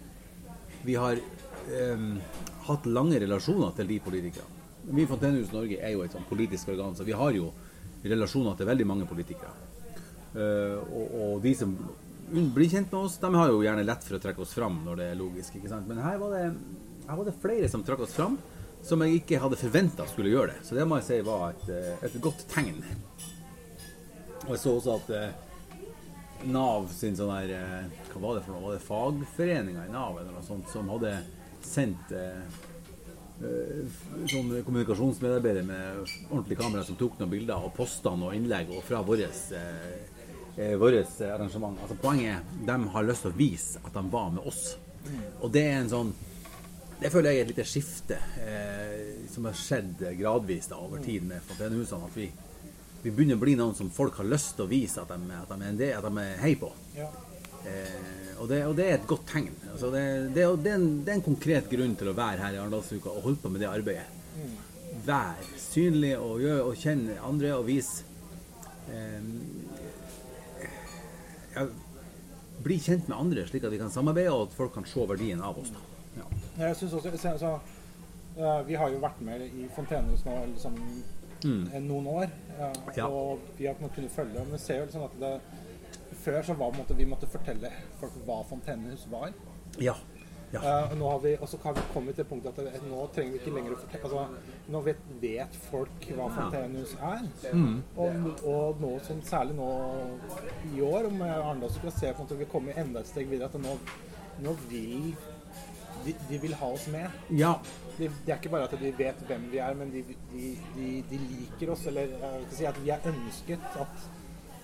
[0.86, 1.18] vi har
[1.74, 2.20] em,
[2.68, 4.52] hatt lange relasjoner til de politikerne.
[4.86, 7.50] Vi i Fontenehus Norge er jo et sånn politisk organ, så vi har jo
[8.06, 9.54] relasjoner til veldig mange politikere.
[10.36, 11.74] Uh, og, og de som
[12.34, 14.82] un- blir kjent med oss, de har jo gjerne lett for å trekke oss fram
[14.86, 15.56] når det er logisk.
[15.60, 15.88] ikke sant?
[15.88, 16.44] Men her var det,
[17.08, 18.38] her var det flere som trakk oss fram,
[18.86, 20.60] som jeg ikke hadde forventa skulle gjøre det.
[20.68, 22.84] Så det må jeg si var et, eh, et godt tegn.
[24.46, 25.42] Og jeg så også at eh,
[26.46, 28.62] Nav sin sånn her eh, Hva var det for noe?
[28.68, 31.16] Var det fagforeninga i Nav eller noe sånt som hadde
[31.66, 32.12] sendt
[34.32, 39.02] sånn kommunikasjonsmedarbeidere med ordentlig kamera som tok noen bilder og posta noen innlegg og fra
[39.04, 40.15] vår eh,
[40.58, 41.78] eh, vårt arrangement.
[41.82, 44.64] Altså Poenget er at de har lyst til å vise at de var med oss.
[45.42, 46.16] Og det er en sånn
[46.96, 51.26] Det føler jeg er et lite skifte eh, som har skjedd gradvis da, over tid
[51.28, 52.08] med fontenehusene.
[52.08, 52.30] At vi,
[53.04, 55.52] vi begynner å bli noen som folk har lyst til å vise at de, at
[55.52, 56.72] de er en del, at de er hei på.
[56.96, 57.10] Ja.
[57.68, 59.52] Eh, og, det, og det er et godt tegn.
[59.74, 62.62] Altså det, det, er en, det er en konkret grunn til å være her i
[62.62, 64.08] Arendalsuka og holde på med det arbeidet.
[65.06, 68.06] Vær synlig og, gjør, og kjenne andre og vise
[68.92, 69.20] eh,
[71.56, 71.68] ja,
[72.66, 75.42] Bli kjent med andre, slik at vi kan samarbeide og at folk kan se verdien
[75.44, 75.74] av oss.
[76.16, 76.28] Ja.
[76.62, 77.52] Jeg synes også, så, så,
[78.38, 80.80] eh, vi har jo vært med i Fontenehus nå liksom,
[81.44, 81.66] mm.
[81.84, 82.32] noen år.
[82.56, 83.10] Uh, Ja.
[83.10, 84.40] Og vi har ikke kunnet følge.
[84.40, 85.36] Men vi ser jo liksom at det
[86.26, 89.34] Før så var måtte, vi måtte fortelle folk hva fontenehus var.
[89.78, 89.94] Ja.
[90.54, 90.62] Ja.
[90.62, 93.42] Uh, nå har vi, og så har vi kommet til punktet at nå trenger vi
[93.42, 97.26] ikke lenger å fortelle altså, Nå vet, vet folk hva fontenehus er.
[97.54, 97.80] Mm.
[98.02, 99.70] Og, og nå, som særlig nå
[100.72, 103.52] i år, med Arendalsuka, ser jeg på at vi kommer enda et steg videre.
[103.52, 103.76] At nå,
[104.46, 105.12] nå vil
[106.06, 107.20] de, de vil ha oss med.
[107.30, 107.58] ja.
[107.96, 110.02] Det de er ikke bare at de vet hvem vi er, men de,
[110.34, 111.86] de, liker oss.
[111.88, 113.70] Eller jeg vil ikke si at vi er ønsket.
[113.80, 114.10] At,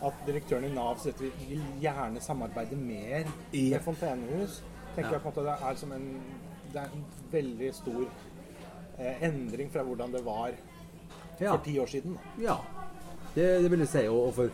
[0.01, 4.59] at direktøren i Nav sier at vi vil gjerne samarbeide mer med fontenehus.
[4.95, 6.05] Tenker jeg på en måte Det er som en,
[6.73, 8.03] det er en veldig stor
[8.97, 10.51] eh, endring fra hvordan det var
[11.41, 11.55] Ja.
[11.55, 12.13] for ti år siden.
[12.37, 12.41] Da.
[12.43, 12.57] Ja,
[13.35, 14.03] det, det vil jeg si.
[14.11, 14.49] Og, og for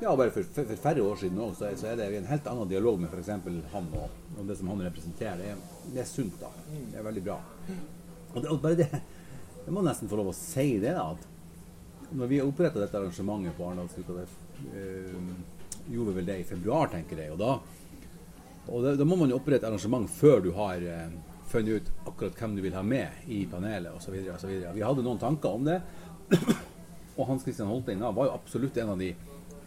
[0.00, 2.46] ja, bare for, for, for færre år siden også, så, så er det en helt
[2.46, 3.32] annen dialog med f.eks.
[3.72, 5.40] han og, og det som han representerer.
[5.40, 5.64] Det er,
[5.96, 6.52] det er sunt, da.
[6.92, 7.40] Det er veldig bra.
[8.34, 11.08] Og, det, og bare det Jeg må nesten få lov å si det, da.
[11.16, 14.28] At når vi oppretta dette arrangementet på Arendalsuka, det
[14.70, 15.34] øh,
[15.90, 17.34] gjorde vi vel det i februar, tenker jeg.
[17.34, 17.50] Og da,
[18.68, 21.16] og da, da må man jo opprette arrangement før du har eh,
[21.48, 24.18] funnet ut akkurat hvem du vil ha med i panelet osv.
[24.74, 25.80] Vi hadde noen tanker om det.
[27.18, 29.12] Og Hans Christian Holtein da, var jo absolutt en av de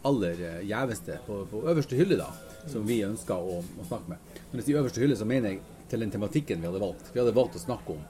[0.08, 2.30] aller eh, gjeveste på, på øverste hylle, da,
[2.70, 4.36] som vi ønska å, å snakke med.
[4.52, 7.12] Når jeg sier øverste hylle, så mener jeg til den tematikken vi hadde valgt.
[7.14, 8.06] Vi hadde valgt å snakke om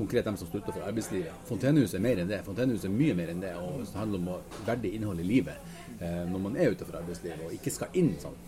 [0.00, 1.46] konkret dem som står utenfor arbeidslivet.
[1.48, 2.40] Fontenehus er mer enn det.
[2.46, 3.52] Fontenehus er mye mer enn det.
[3.60, 7.44] Og det handler om å verdig innhold i livet eh, når man er utenfor arbeidslivet
[7.46, 8.38] og ikke skal inn sånn.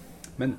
[0.40, 0.56] Men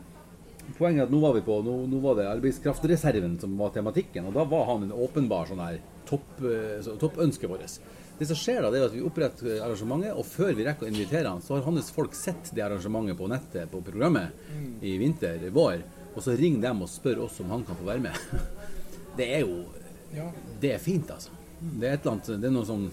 [0.78, 4.30] poenget er at nå var vi på, nå, nå var det arbeidskraftreserven som var tematikken,
[4.30, 7.78] og da var han en åpenbar sånn her topp, eh, vårt.
[8.20, 10.91] Det som skjer da, det er at vi oppretter arrangementet, og før vi rekker å
[10.91, 15.47] invitere han, så har hans folk sett det arrangementet på nettet på programmet i vinter,
[15.53, 15.82] vår,
[16.14, 18.20] og så ringer dem og spør oss om han kan få være med.
[19.18, 19.64] Det er jo
[20.14, 20.28] Ja.
[20.61, 21.32] Det er fint, altså.
[21.59, 22.84] Det er et eller annet Det er noe som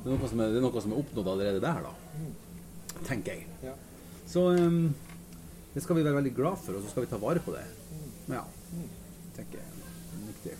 [0.00, 3.00] det er noe som er, er, noe som er oppnådd allerede der, da.
[3.04, 3.46] Tenker jeg.
[3.62, 3.74] Ja.
[4.28, 4.94] Så um,
[5.74, 7.64] det skal vi være veldig glad for, og så skal vi ta vare på det.
[8.30, 8.44] Ja.
[9.36, 9.66] Tenker jeg.
[10.14, 10.54] Er Viktig.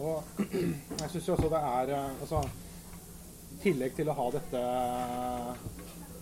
[0.00, 2.40] Og jeg syns jo også det er eh, altså,
[3.50, 4.60] I tillegg til å ha dette,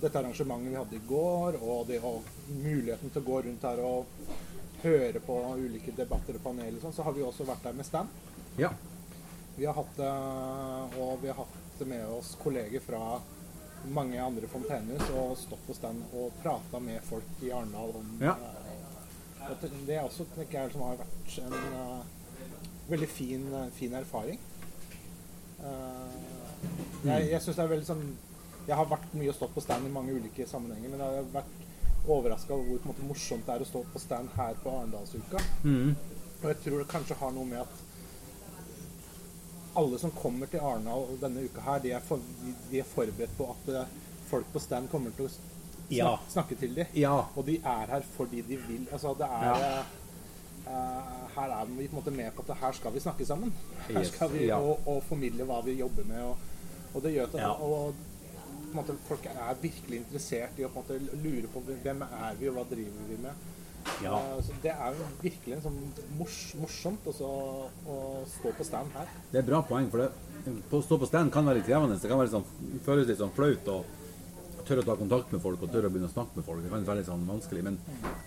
[0.00, 2.16] dette arrangementet vi hadde i går, og det, å
[2.48, 4.22] muligheten til å gå rundt her og
[4.82, 8.08] høre på ulike debatter og paneler, sånn, så har vi også vært der med stand.
[8.58, 8.72] Ja.
[9.58, 10.10] Vi har hatt det,
[11.02, 13.18] og vi har hatt med oss kolleger fra
[13.94, 18.34] mange andre fontenehus og stått på stand og prata med folk i Arendal om Ja.
[18.36, 19.54] uh,
[19.86, 22.02] det- er også tenker jeg, som har vært en uh,
[22.90, 24.38] veldig fin, eh, fin erfaring.
[25.60, 28.16] Uh, jeg jeg syns det er veldig sånn
[28.68, 31.28] Jeg har vært mye og stått på stand i mange ulike sammenhenger, men jeg har
[31.32, 35.40] vært overraska over hvor måte, morsomt det er å stå på stand her på Arendalsuka.
[35.64, 35.94] Mm.
[36.42, 37.68] Og jeg tror det kanskje har noe med at
[39.76, 43.36] alle som kommer til Arendal denne uka her, de er, for, de, de er forberedt
[43.38, 43.94] på at eh,
[44.30, 45.54] folk på stand kommer til å snakke,
[45.90, 46.18] Ja.
[46.28, 46.86] snakke til dem.
[46.94, 47.14] Ja.
[47.36, 48.86] Og de er her fordi de vil.
[48.92, 49.78] Altså, det er Ja.
[50.66, 53.52] uh, Her er vi på en måte med på at her skal vi snakke sammen.
[53.88, 56.22] Her skal vi og, og formidle hva vi jobber med.
[56.22, 56.36] Og,
[56.94, 57.94] og det gjør at og,
[58.68, 62.02] på en måte, folk er virkelig interessert i å på en måte lure på hvem
[62.08, 63.46] er vi og hva driver vi med.
[64.04, 64.14] Ja.
[64.18, 65.78] Eh, så det er jo virkelig en sånn
[66.18, 67.28] mors, morsomt også,
[67.88, 67.98] å
[68.38, 69.12] stå på stand her.
[69.32, 70.10] Det er bra poeng, for det
[70.72, 71.98] å stå på stand kan være litt krevende.
[72.00, 73.78] Det kan være litt sånn, føles litt sånn flaut å
[74.68, 76.62] tørre å ta kontakt med folk og tørre å begynne å snakke med folk.
[76.62, 77.78] Det kan være litt sånn vanskelig, men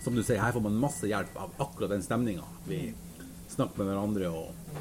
[0.04, 2.48] som du sier, her får man masse hjelp av akkurat den stemninga.
[2.66, 2.82] Vi
[3.52, 4.80] snakker med hverandre, og,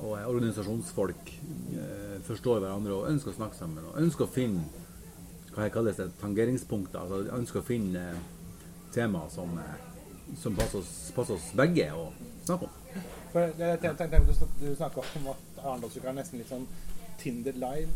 [0.00, 1.34] og organisasjonsfolk
[1.76, 3.90] eh, forstår hverandre og ønsker å snakke sammen.
[3.90, 4.64] Og ønsker å finne
[5.52, 7.02] hva jeg kalles det, tangeringspunkter.
[7.04, 8.28] Altså ønsker å finne eh,
[8.94, 9.91] temaer som, eh,
[10.40, 12.08] som passer oss, passer oss begge å
[12.46, 13.04] snakke om.
[13.32, 14.20] For jeg, tenkte
[14.60, 16.66] du, snakka om at Arendalsuka er nesten litt sånn
[17.22, 17.92] Tinder live.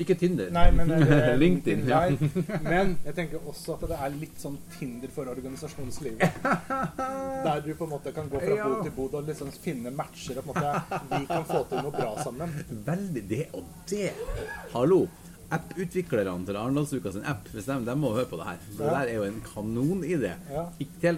[0.00, 0.48] Ikke Tinder.
[0.54, 1.84] Nei, men eh, LinkedIn.
[1.88, 2.00] Ja.
[2.08, 2.44] live.
[2.64, 6.40] Men jeg tenker også at det er litt sånn Tinder for organisasjonslivet.
[7.46, 10.40] Der du på en måte kan gå fra bod til bod og liksom finne matcher.
[10.40, 12.54] Og på en måte, vi kan få til noe bra sammen.
[12.86, 14.08] Veldig det og det.
[14.74, 15.04] Hallo.
[15.50, 18.58] App-utviklerne til Arendalsuka sin app, hvis de, de må høre på det her.
[18.68, 20.34] For det der er jo en kanonidé.
[20.50, 20.66] Ja.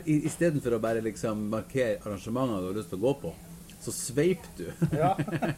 [0.07, 3.35] Istedenfor å bare liksom markere arrangementer du har lyst til å gå på,
[3.83, 5.13] så sveiper du Ja.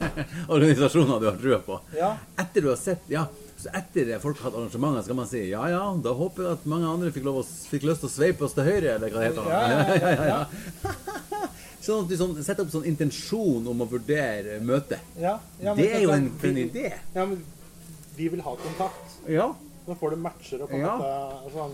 [0.55, 1.81] organisasjoner du har trua på.
[1.99, 2.14] Ja.
[2.41, 3.27] Etter du har sett Ja,
[3.61, 6.59] så etter det folk har hatt arrangementer, skal man si ja ja, da håper jeg
[6.59, 9.12] at mange andre fikk, lov å, fikk lyst til å sveipe oss til høyre, eller
[9.12, 9.51] hva det heter.
[9.55, 10.95] Ja, ja, ja, ja.
[11.85, 15.05] Sånn at du sånn, setter opp sånn intensjon om å vurdere møtet.
[15.20, 16.87] Ja, ja, det er jo en, fin idé.
[17.12, 17.43] Ja, men
[18.17, 19.19] vi vil ha kontakt.
[19.29, 19.55] Ja.
[19.87, 20.97] Så får du matcher og på en Ja.
[20.97, 21.71] måte altså,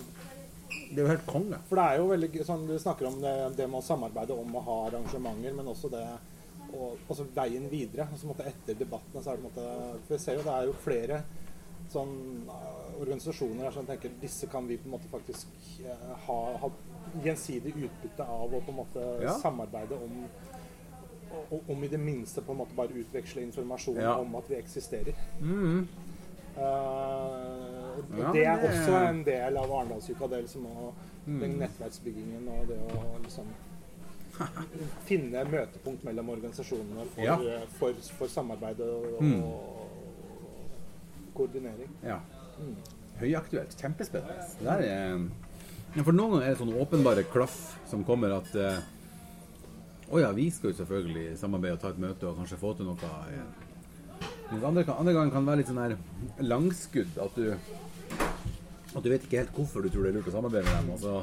[0.90, 1.58] Det er jo helt konge.
[1.68, 4.52] For det er jo veldig sånn, Du snakker om det, det med å samarbeide om
[4.56, 6.06] å ha arrangementer, men også det
[6.72, 8.06] og altså veien videre.
[8.12, 9.64] Altså, på en etter debattene så er det måtte,
[10.06, 11.22] For jeg ser jo det er jo flere
[11.90, 15.46] sånn eh, organisasjoner her som tenker disse kan vi på en måte faktisk
[15.84, 16.70] eh, ha, ha
[17.24, 19.34] gjensidig utbytte av og på en måte Ja.
[19.42, 20.24] samarbeide om
[21.50, 24.14] og- om i det minste på en måte bare utveksle informasjon Ja.
[24.18, 25.14] om at vi eksisterer.
[25.40, 25.88] Mm.
[26.56, 30.28] Eh, og Ja, det er det- også en del av Arendalsuka.
[30.30, 30.92] del som liksom å,
[31.26, 31.40] Mm.
[31.40, 33.44] den nettverksbyggingen og det å liksom
[35.04, 37.34] finne møtepunkt mellom organisasjonene for, Ja.
[37.34, 39.42] eh, for, for samarbeid og, Mm.
[39.42, 39.88] og
[41.34, 41.88] koordinering.
[42.02, 42.20] Ja.
[42.58, 42.76] Mm.
[43.20, 43.76] Høyaktuelt.
[43.76, 44.46] Kjempespennende.
[44.58, 45.28] Det der er
[45.96, 48.80] ja, For noen ganger er det sånn åpenbare klaff som kommer at eh,
[50.10, 52.86] Å ja, vi skal jo selvfølgelig samarbeide og ta et møte og kanskje få til
[52.86, 52.96] noe.
[54.50, 54.56] Eh.
[54.56, 55.96] Mens andre, andre ganger kan det være litt sånn her
[56.50, 57.16] langskudd.
[57.22, 57.54] At du
[58.90, 60.94] at du vet ikke helt hvorfor du tror det er lurt å samarbeide med dem.
[60.94, 61.18] Og så,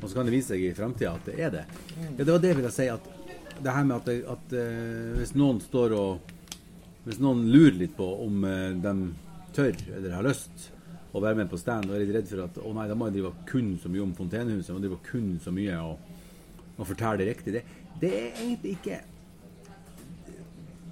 [0.00, 1.66] og så kan det vise seg i framtida at det er det.
[2.02, 2.88] Ja, det var det jeg ville si.
[2.90, 3.10] At
[3.62, 6.32] det her med at, at uh, hvis noen står og
[7.06, 8.92] Hvis noen lurer litt på om uh, de
[9.54, 10.64] tør eller har lyst
[11.14, 13.06] å være med på stand og er litt redd for at å nei, da må
[13.06, 16.10] jeg drive kun så mye om Fontenehuset må drive kun så mye og,
[16.74, 17.54] og fortelle det riktig.
[17.54, 17.62] Det,
[18.02, 18.98] det er egentlig ikke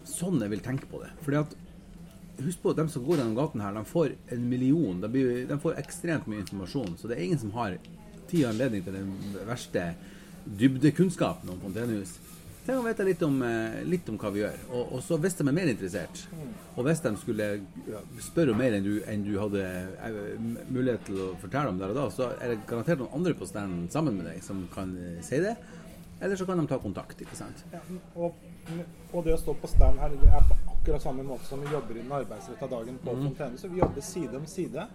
[0.07, 1.11] sånn jeg vil tenke på det.
[1.27, 1.59] Fordi at
[2.43, 5.01] Husk på at de som går gjennom gaten her, de får en million.
[5.01, 6.97] De, blir, de får ekstremt mye informasjon.
[6.99, 7.76] Så det er ingen som har
[8.30, 9.12] tid og anledning til den
[9.47, 9.93] verste
[10.45, 12.16] dybdekunnskapen om fontenehus.
[12.64, 14.57] Tenk å vite litt om, eh, litt om hva vi gjør.
[14.70, 16.22] Og, og så hvis de er mer interessert,
[16.74, 17.49] og hvis de skulle
[18.24, 20.16] spørre om mer enn du, enn du hadde eh,
[20.72, 23.49] mulighet til å fortelle om der og da, så er det garantert noen andre på
[23.51, 25.59] standen sammen med deg som kan eh, si det.
[26.24, 27.20] Eller så kan de ta kontakt.
[27.20, 27.66] ikke sant?
[27.74, 27.85] Ja,
[28.16, 28.41] og,
[29.12, 31.97] og det å stå på stand her er på akkurat samme måte som vi jobber
[31.97, 33.22] i den arbeidsretta dagen på mm.
[33.24, 33.59] Fontene.
[33.59, 34.87] Så vi jobber side om side.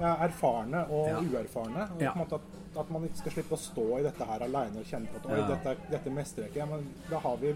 [0.00, 1.18] Erfarne og Ja.
[1.20, 1.88] uerfarne.
[1.96, 2.12] Og Ja.
[2.20, 2.32] at,
[2.78, 5.26] at man ikke skal slippe å stå i dette her aleine og kjenne på at
[5.30, 5.46] Oi, Ja.
[5.54, 6.66] dette, dette mestrer jeg ikke.
[6.70, 7.54] Men da har vi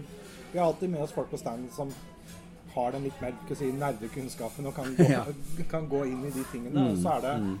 [0.51, 1.91] Vi har alltid med oss folk på stand som
[2.73, 5.33] har den litt mer si, nerdekunnskapen og kan gå,
[5.69, 6.91] kan gå inn i de tingene.
[6.91, 7.59] Og så er det Mm.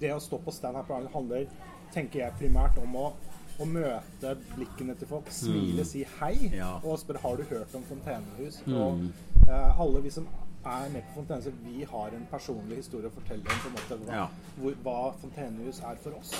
[0.00, 1.46] det å stå på stand her på Arendal handler,
[1.92, 3.12] tenker jeg, primært om å,
[3.60, 6.54] å møte blikkene til folk, smile, si hei, Mm.
[6.56, 6.80] Ja.
[6.84, 8.62] og spørre har du hørt om fontenehus.
[8.66, 8.74] Mm.
[8.74, 10.26] Og eh, alle vi som
[10.64, 13.98] er med på fontenehus, vi har en personlig historie å fortelle om på en måte
[14.06, 14.28] hva, Ja.
[14.58, 16.34] hvor, hva fontenehus er for oss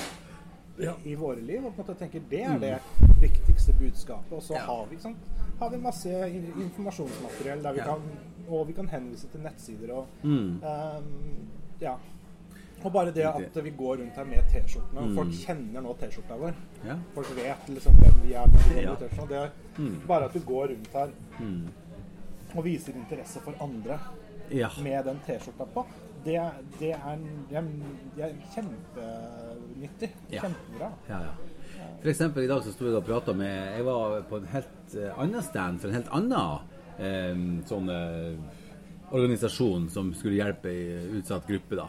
[0.78, 1.64] i, i våre liv.
[1.64, 2.54] Og på en måte tenker det Mm.
[2.54, 2.80] er det
[3.20, 4.32] viktigste budskapet.
[4.32, 4.64] Og så Ja.
[4.66, 5.16] har vi sant,
[5.60, 6.08] har vi masse
[6.58, 7.84] informasjonsmateriell der vi Ja.
[7.84, 8.02] kan,
[8.48, 10.60] og vi kan henvise til nettsider og Mm.
[10.62, 11.48] um,
[11.80, 11.96] ja.
[12.84, 15.14] Og bare det at vi går rundt her med T-skjortene, Mm.
[15.16, 16.54] folk kjenner nå T-skjorta vår.
[16.84, 16.96] Ja.
[17.14, 18.46] Folk vet liksom hvem vi er.
[18.46, 19.26] når vi går Ja.
[19.26, 20.00] Det Mm.
[20.06, 21.08] bare at du går rundt her
[21.40, 21.68] Mm.
[22.56, 23.98] og viser interesse for andre
[24.50, 24.68] Ja.
[24.82, 25.86] med den T-skjorta på,
[26.24, 26.40] det,
[26.78, 27.18] det, er,
[27.50, 27.64] det, er,
[28.16, 30.10] det er kjempenyttig.
[30.30, 30.90] Kjempebra.
[31.08, 31.32] Ja, ja.
[32.02, 34.94] For eksempel i dag så sto jeg og prata med Jeg var på en helt
[34.94, 36.60] eh, annen stand for en helt annen
[36.98, 37.34] eh,
[37.68, 38.36] sånn eh,
[39.14, 41.88] organisasjon som skulle hjelpe ei utsatt gruppe, da.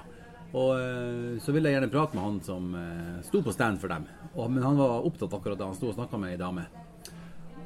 [0.56, 3.92] Og eh, så ville jeg gjerne prate med han som eh, sto på stand for
[3.92, 4.08] dem.
[4.34, 6.66] Og, men han var opptatt akkurat da han sto og snakka med ei dame.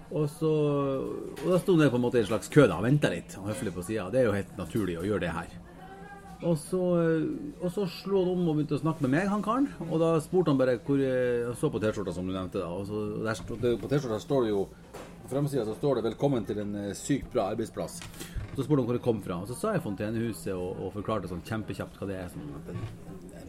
[0.09, 0.49] Og, så,
[1.37, 3.35] og da sto han på en måte i en slags kø da, og venta litt,
[3.37, 4.07] han høflig på sida.
[4.09, 5.57] Det er jo helt naturlig å gjøre det her.
[6.39, 6.79] Og så,
[7.59, 9.67] og så slo han om og begynte å snakke med meg, han karen.
[9.89, 12.63] Og da spurte han bare hvor Han så på T-skjorta, som du nevnte.
[12.63, 13.43] da, og så, der,
[13.77, 14.65] På T-skjorta står det jo
[15.21, 17.99] På framsida står det 'Velkommen til en eh, sykt bra arbeidsplass'.
[18.59, 19.37] Så spurte han hvor det kom fra.
[19.39, 22.25] Og så sa jeg Fontenehuset og, og forklarte sånn kjempekjapt hva det er.
[22.33, 22.81] Sånn, at en,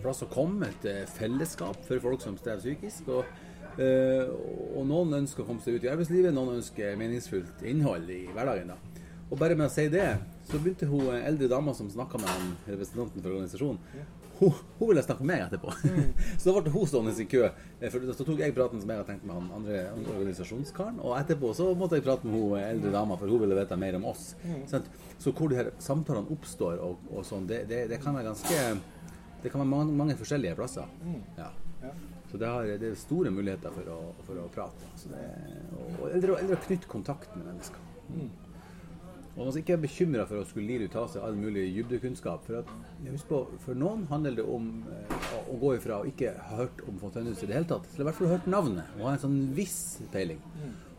[0.04, 3.10] plass å komme, et eh, fellesskap for folk som strever psykisk.
[3.16, 3.40] Og,
[3.82, 4.30] eh,
[4.70, 8.70] og noen ønsker å komme seg ut i arbeidslivet, noen ønsker meningsfullt innhold i hverdagen.
[8.70, 9.02] da.
[9.26, 10.06] Og bare med å si det,
[10.46, 13.82] så begynte hun eh, eldre dama som snakka med representanten for organisasjonen,
[14.40, 15.72] hun, hun ville snakke med meg etterpå.
[16.40, 17.42] så da ble hun stående i kø.
[17.46, 19.82] eh, For så tok jeg praten som jeg hadde tenkt med han andre
[20.16, 21.00] organisasjonskaren.
[21.04, 23.98] Og etterpå så måtte jeg prate med hun eldre dama, for hun ville vite mer
[24.00, 24.30] om oss.
[24.44, 24.62] Mm.
[25.20, 28.62] Så hvor de her samtalene oppstår og, og sånn, det, det, det kan være ganske
[29.40, 30.88] Det kan være mange, mange forskjellige plasser.
[31.38, 31.50] Ja.
[31.80, 31.92] Ja.
[32.30, 34.90] Så det, har, det er store muligheter for å, for å prate.
[35.00, 35.22] Så det,
[35.74, 37.80] og, eller, eller å knytte kontakt med mennesker.
[39.36, 41.68] Og man skal ikke være bekymra for å skulle lire ut av seg all mulig
[41.76, 42.42] dybdekunnskap.
[42.48, 42.72] For, at,
[43.06, 46.58] husk på, for noen handler det om eh, å, å gå ifra å ikke ha
[46.64, 49.14] hørt om Fontenehuset i det hele tatt, til i hvert fall hørt navnet og ha
[49.14, 49.78] en sånn viss
[50.12, 50.42] peiling.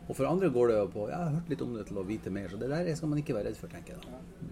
[0.08, 2.08] Og for andre går det på ja, jeg har hørt litt om det til å
[2.08, 2.48] vite mer.
[2.50, 4.02] Så det der skal man ikke være redd for, tenker jeg.
[4.08, 4.51] da.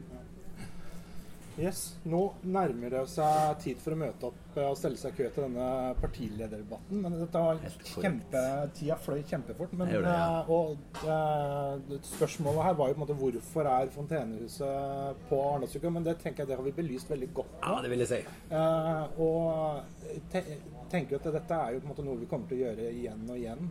[1.58, 1.80] Yes.
[2.08, 5.28] Nå nærmer det seg tid for å møte opp eh, og stelle seg i kø
[5.34, 5.68] til denne
[6.00, 7.02] partilederdebatten.
[7.04, 8.44] Men dette var kjempe,
[8.78, 9.74] tida fløy kjempefort.
[9.76, 10.40] Men, det, ja.
[10.40, 15.94] eh, og uh, spørsmålet her var jo på en måte hvorfor er Fontenehuset på Arendalsuka?
[15.96, 17.62] Men det tenker jeg det har vi belyst veldig godt nå.
[17.66, 18.20] Ja, det vil jeg si.
[18.52, 20.44] Uh, og te
[20.90, 23.22] tenker at dette er jo på en måte noe vi kommer til å gjøre igjen
[23.28, 23.70] og igjen.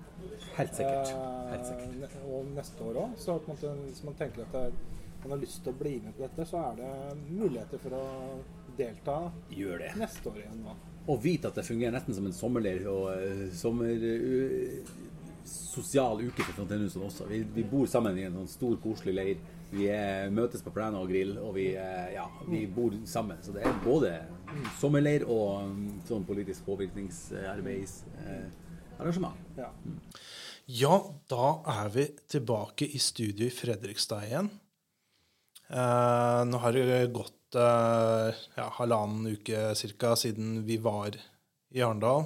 [0.56, 1.12] Helt sikkert.
[1.52, 2.16] Helt sikkert.
[2.30, 3.18] og neste år òg.
[3.20, 4.78] Så på en måte, hvis man tenker at det er,
[5.24, 6.92] man har lyst til å bli med på dette, så er det
[7.28, 8.04] muligheter for å
[8.80, 9.18] delta
[9.52, 9.92] Gjør det.
[10.00, 10.62] neste år igjen.
[10.66, 10.74] Da.
[11.10, 14.10] Og vite at det fungerer nesten som en sommerleir og eh, sommer...
[14.10, 14.82] eh,
[15.50, 17.26] sosial uke for Fontenehuset også.
[17.30, 19.38] Vi, vi bor sammen i en sånn stor, koselig leir.
[19.72, 23.38] Vi eh, møtes på plenen og grill, og vi, eh, ja, vi bor sammen.
[23.46, 24.12] Så det er både
[24.80, 29.38] sommerleir og mm, sånn politisk påvirkningsarbeidsarrangement.
[29.60, 29.70] Ja.
[30.82, 30.96] ja,
[31.30, 31.48] da
[31.80, 34.50] er vi tilbake i studio i Fredrikstad igjen.
[35.70, 41.14] Eh, nå har det gått eh, ja, halvannen uke cirka siden vi var
[41.70, 42.26] i Arendal.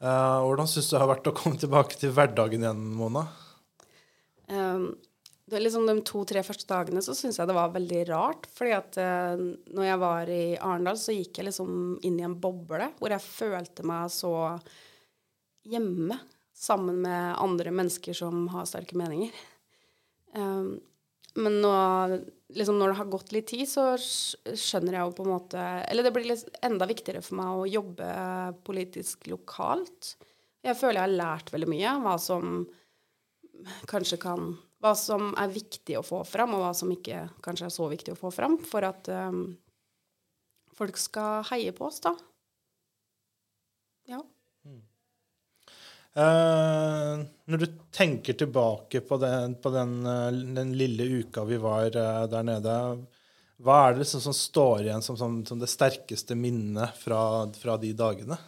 [0.00, 3.26] Eh, hvordan syns du det har vært å komme tilbake til hverdagen igjen, Mona?
[4.48, 4.94] Um,
[5.52, 8.48] liksom De to-tre første dagene så syns jeg det var veldig rart.
[8.56, 9.36] fordi at uh,
[9.76, 11.70] når jeg var i Arendal, så gikk jeg liksom
[12.06, 14.32] inn i en boble hvor jeg følte meg så
[15.66, 16.22] hjemme
[16.56, 19.34] sammen med andre mennesker som har sterke meninger.
[20.32, 20.78] Um,
[21.36, 21.72] men nå,
[22.56, 26.06] liksom når det har gått litt tid, så skjønner jeg jo på en måte Eller
[26.06, 28.08] det blir litt enda viktigere for meg å jobbe
[28.66, 30.14] politisk lokalt.
[30.66, 31.96] Jeg føler jeg har lært veldig mye.
[32.04, 32.56] Hva som
[33.90, 37.74] kanskje kan Hva som er viktig å få fram, og hva som ikke kanskje er
[37.74, 39.56] så viktig å få fram, for at um,
[40.76, 42.12] folk skal heie på oss, da.
[44.06, 44.20] Ja.
[46.16, 51.90] Eh, når du tenker tilbake på den, på den, eh, den lille uka vi var
[51.92, 52.76] eh, der nede,
[53.60, 57.20] hva er det liksom som står igjen som, som, som det sterkeste minnet fra,
[57.56, 58.38] fra de dagene?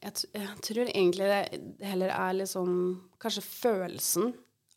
[0.00, 2.70] Jeg, t- jeg tror egentlig det heller er liksom
[3.20, 4.30] Kanskje følelsen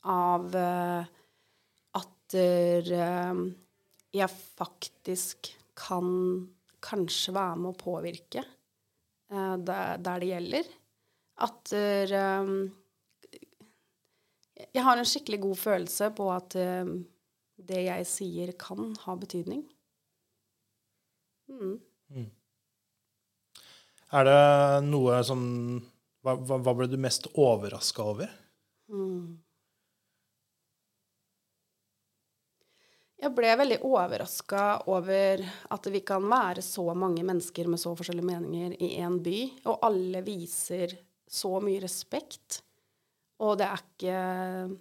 [0.04, 1.06] av uh,
[1.96, 3.40] at uh,
[4.14, 4.30] jeg
[4.60, 6.10] faktisk kan
[6.84, 8.44] kanskje være med å påvirke
[9.34, 10.72] eh, der, der det gjelder.
[11.44, 12.54] At um,
[14.74, 16.92] Jeg har en skikkelig god følelse på at eh,
[17.58, 19.64] det jeg sier, kan ha betydning.
[21.50, 21.80] Mm.
[24.14, 25.42] Er det noe som
[26.24, 28.30] hva, hva ble du mest overraska over?
[28.94, 29.43] Mm.
[33.24, 35.40] Jeg ble veldig overraska over
[35.72, 39.38] at vi kan være så mange mennesker med så forskjellige meninger i én by,
[39.72, 40.98] og alle viser
[41.32, 42.60] så mye respekt.
[43.44, 44.18] Og det er ikke,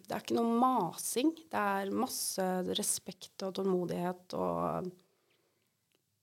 [0.09, 1.31] det er ikke noe masing.
[1.51, 4.91] Det er masse respekt og tålmodighet og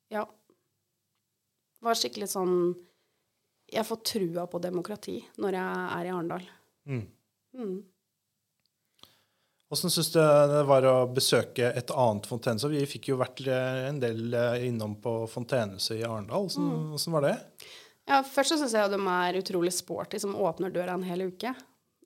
[0.10, 0.26] Ja.
[0.26, 2.56] Det var skikkelig sånn
[3.70, 6.48] Jeg får trua på demokrati når jeg er i Arendal.
[6.90, 7.04] Mm.
[7.54, 7.76] Mm.
[9.70, 12.66] Åssen syns du det var å besøke et annet fontenehus?
[12.72, 16.48] Vi fikk jo vært eh, en del eh, innom på fontenehuset i Arendal.
[16.50, 17.36] Åssen åssen var det?
[18.10, 21.28] Ja, først så syns jeg at de er utrolig sporty som åpner døra en hel
[21.30, 21.54] uke.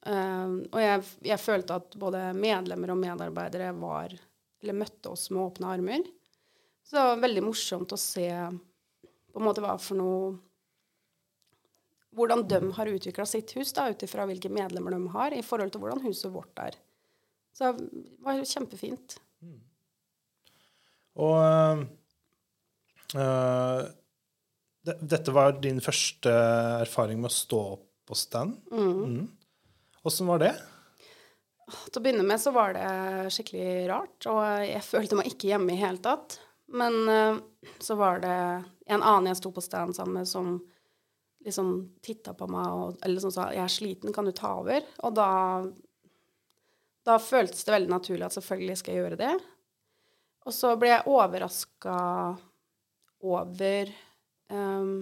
[0.04, 4.12] Uh, og jeg, jeg følte at både medlemmer og medarbeidere var
[4.60, 6.10] Eller møtte oss med åpne armer.
[6.84, 10.34] Så det var veldig morsomt å se på en måte hva for noe
[12.14, 15.82] Hvordan de har utvikla sitt hus, ut ifra hvilke medlemmer de har, i forhold til
[15.82, 16.76] hvordan huset vårt er.
[17.54, 19.18] Så det var kjempefint.
[19.18, 19.20] kjempefint.
[21.22, 21.38] Og
[23.16, 23.82] eh,
[24.84, 26.34] det, dette var din første
[26.84, 27.64] erfaring med å stå
[28.08, 28.58] på stand.
[28.72, 28.94] Mm.
[29.04, 29.28] mm.
[30.28, 30.54] var det?
[31.64, 32.88] Til å begynne med så var det
[33.32, 36.40] skikkelig rart, og jeg følte meg ikke hjemme i hele tatt.
[36.74, 37.40] Men eh,
[37.84, 38.38] så var det
[38.90, 40.58] en annen jeg sto på stand sammen med, som
[41.44, 41.74] liksom
[42.04, 45.16] titta på meg og eller liksom sa 'Jeg er sliten, kan du ta over?' Og
[45.16, 45.64] da
[47.04, 49.34] Da føltes det veldig naturlig at selvfølgelig skal jeg gjøre det.
[50.48, 51.98] Og så ble jeg overraska
[53.24, 53.92] over
[54.52, 54.96] um,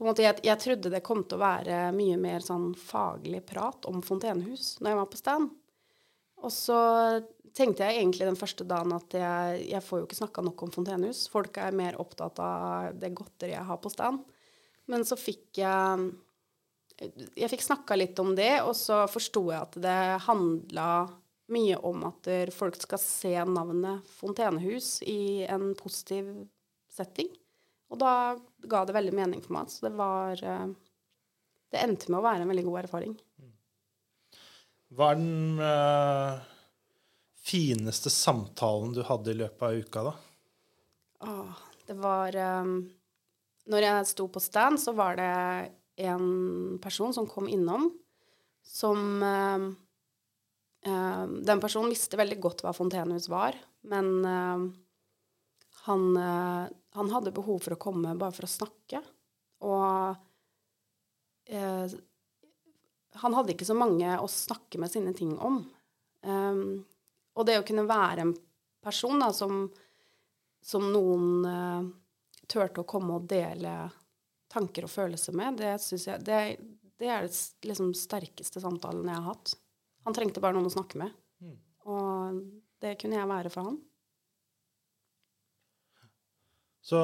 [0.00, 3.42] på en måte, jeg, jeg trodde det kom til å være mye mer sånn faglig
[3.48, 5.50] prat om fontenehus når jeg var på stand.
[6.40, 6.78] Og så
[7.52, 10.72] tenkte jeg egentlig den første dagen at jeg, jeg får jo ikke snakka nok om
[10.72, 11.26] fontenehus.
[11.28, 14.24] Folk er mer opptatt av det godteriet jeg har på stand.
[14.88, 16.08] Men så fikk jeg
[17.00, 20.88] Jeg fikk snakka litt om det, og så forsto jeg at det handla
[21.50, 26.28] mye om at folk skal se navnet fontenehus i en positiv
[26.92, 27.30] setting.
[27.90, 28.12] Og da
[28.70, 29.72] ga det veldig mening for meg.
[29.72, 30.68] Så det var eh,
[31.70, 33.16] Det endte med å være en veldig god erfaring.
[34.90, 36.38] Hva er den øh,
[37.46, 40.14] fineste samtalen du hadde i løpet av uka, da?
[41.30, 42.72] Åh, det var øh,
[43.70, 45.30] Når jeg sto på stand, så var det
[45.96, 47.90] en person som kom innom,
[48.62, 49.76] som um,
[50.86, 53.56] um, Den personen visste veldig godt hva fontenehus var,
[53.88, 54.66] men um,
[55.86, 59.02] han, uh, han hadde behov for å komme bare for å snakke.
[59.64, 60.16] Og
[61.52, 61.98] uh,
[63.20, 65.62] Han hadde ikke så mange å snakke med sine ting om.
[66.22, 66.84] Um,
[67.34, 68.34] og det å kunne være en
[68.84, 69.64] person da, som,
[70.64, 71.90] som noen
[72.50, 73.74] turte å komme og dele
[74.50, 76.40] tanker og følelser med, det jeg det,
[77.00, 79.54] det er det liksom sterkeste samtalen jeg har hatt.
[80.08, 81.14] Han trengte bare noen å snakke med.
[81.40, 81.56] Mm.
[81.92, 82.42] Og
[82.82, 83.78] det kunne jeg være for han.
[86.90, 87.00] Så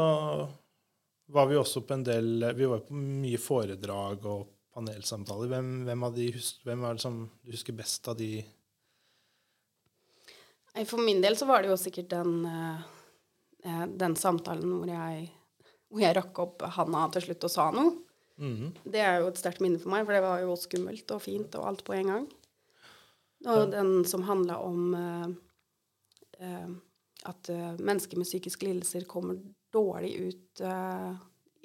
[1.27, 5.51] var vi også på en del Vi var på mye foredrag og panelsamtaler.
[5.53, 6.29] Hvem, hvem, de,
[6.65, 8.31] hvem er det som du husker best av de?
[10.85, 15.31] For min del så var det jo sikkert den, eh, den samtalen hvor jeg,
[15.91, 17.95] hvor jeg rakk opp handa til slutt og sa noe.
[18.37, 18.73] Mhm.
[18.85, 21.55] Det er jo et sterkt minne for meg, for det var jo skummelt og fint
[21.57, 22.27] og alt på en gang.
[23.47, 25.29] Og den som handla om uh,
[26.41, 26.71] uh,
[27.29, 29.39] at uh, mennesker med psykiske lidelser kommer
[29.73, 30.61] dårlig ut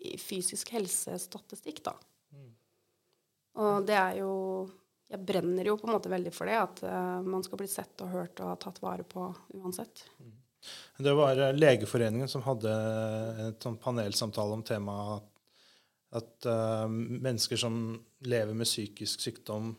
[0.01, 1.93] i fysisk helsestatistikk, da.
[3.61, 4.31] Og det er jo
[5.11, 6.81] Jeg brenner jo på en måte veldig for det, at
[7.27, 9.25] man skal bli sett og hørt og tatt vare på
[9.59, 10.05] uansett.
[11.01, 12.71] Det var eh, Legeforeningen som hadde
[13.47, 15.27] et sånn panelsamtale om temaet
[16.11, 17.75] at uh, mennesker som
[18.27, 19.71] lever med psykisk sykdom,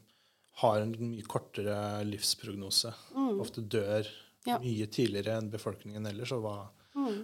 [0.62, 1.76] har en mye kortere
[2.08, 2.92] livsprognose.
[3.40, 4.08] Ofte dør
[4.48, 4.58] Ja.
[4.58, 6.56] mye tidligere enn befolkningen ellers, og hva,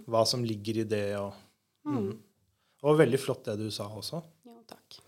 [0.06, 1.16] hva som ligger i det.
[1.18, 1.34] Og,
[1.88, 2.12] mm.
[2.84, 4.22] og veldig flott det du sa også.
[4.46, 5.00] Jo, takk.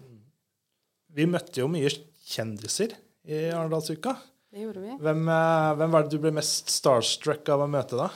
[1.14, 1.92] Vi møtte jo mye
[2.26, 2.96] kjendiser
[3.28, 4.16] i Arendalsuka.
[4.50, 4.96] Det gjorde vi.
[4.98, 8.08] Hvem, eh, hvem var det du ble mest starstruck av å møte, da?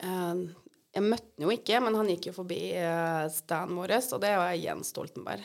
[0.00, 0.42] Eh,
[0.90, 4.32] jeg møtte han jo ikke, men han gikk jo forbi uh, standen vår, og det
[4.40, 5.44] var Jens Stoltenberg.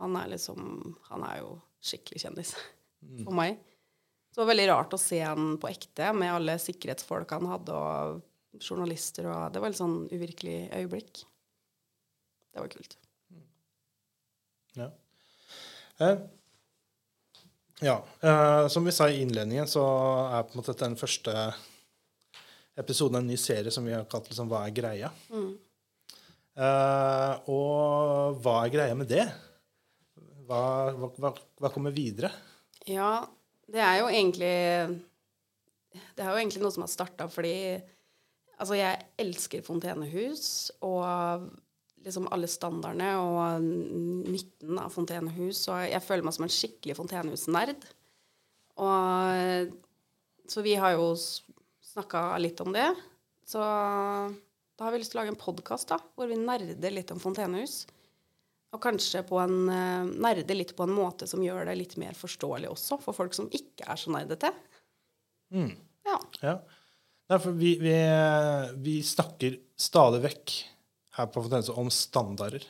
[0.00, 1.50] Han er liksom Han er jo
[1.84, 2.54] skikkelig kjendis
[3.26, 3.58] for meg.
[4.30, 7.76] Så det var veldig rart å se han på ekte, med alle sikkerhetsfolk han hadde,
[7.76, 11.24] og journalister, og Det var et sånn uvirkelig øyeblikk.
[12.50, 12.96] Det var kult.
[14.78, 14.88] Ja.
[16.00, 16.22] Eh,
[17.84, 17.96] ja.
[18.20, 19.84] Eh, som vi sa i innledningen, så
[20.30, 21.34] er på en måte dette den første
[22.78, 25.12] episoden av en ny serie som vi har kalt liksom, 'Hva er greia?'
[26.60, 29.24] Eh, og hva er greia med det?
[30.46, 32.32] Hva, hva, hva kommer videre?
[32.86, 33.26] Ja,
[33.70, 34.98] det er jo egentlig
[35.94, 37.80] Det er jo egentlig noe som har starta fordi
[38.60, 41.46] Altså, jeg elsker fontenehus og
[42.04, 45.62] liksom alle standardene og nytten av fontenehus.
[45.72, 47.86] Og jeg føler meg som en skikkelig fontenehusnerd.
[48.76, 49.72] Og
[50.50, 51.14] Så vi har jo
[51.90, 52.88] snakka litt om det.
[53.46, 57.20] Så da har vi lyst til å lage en podkast hvor vi nerder litt om
[57.22, 57.82] fontenehus.
[58.70, 62.14] Og kanskje på en, eh, nerde litt på en måte som gjør det litt mer
[62.14, 64.52] forståelig også, for folk som ikke er så nerdete.
[66.06, 66.18] Ja.
[66.40, 66.60] Ja.
[67.30, 67.96] Nei, for vi, vi,
[68.82, 70.54] vi snakker stadig vekk
[71.18, 72.66] her på Fontenehuset om standarder.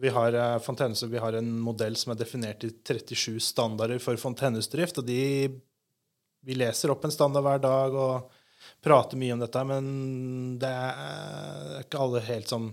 [0.00, 4.98] Vi har, eh, vi har en modell som er definert i 37 standarder for fontenehusdrift.
[4.98, 5.60] og de,
[6.46, 8.38] Vi leser opp en standard hver dag og
[8.82, 9.86] prater mye om dette, men
[10.62, 12.68] det er ikke alle helt som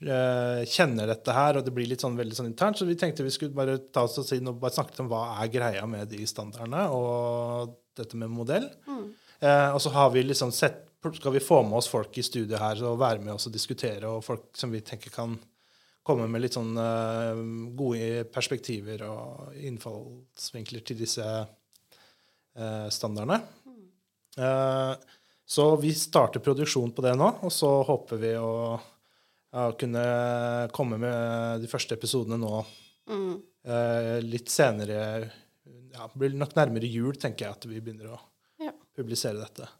[0.00, 2.80] eh, kjenner dette her, og det blir litt sånn veldig sånn internt.
[2.80, 5.24] Så vi tenkte vi skulle bare ta oss og si noe, bare snakke om hva
[5.42, 8.70] er greia med de standardene og dette med modell.
[9.38, 10.84] Eh, og så har vi liksom sett
[11.14, 14.08] skal vi få med oss folk i studiet her og være med oss og diskutere,
[14.08, 15.36] og folk som vi tenker kan
[16.02, 17.38] komme med litt sånn uh,
[17.76, 21.24] gode perspektiver og innfallsvinkler til disse
[22.92, 23.40] standardene.
[24.38, 24.94] Eh,
[25.48, 30.02] så vi starter produksjon på det nå, og så håper vi å ja, kunne
[30.76, 32.58] komme med de første episodene nå
[33.08, 33.36] mm.
[34.28, 35.30] litt senere.
[35.94, 38.20] Ja, blir nok nærmere jul, tenker jeg, at vi begynner å
[38.60, 38.74] Ja.
[38.94, 39.70] publisere dette.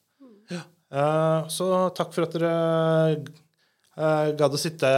[0.49, 0.63] Ja.
[0.89, 3.27] Eh, så takk for at dere
[4.39, 4.89] gadd å sitte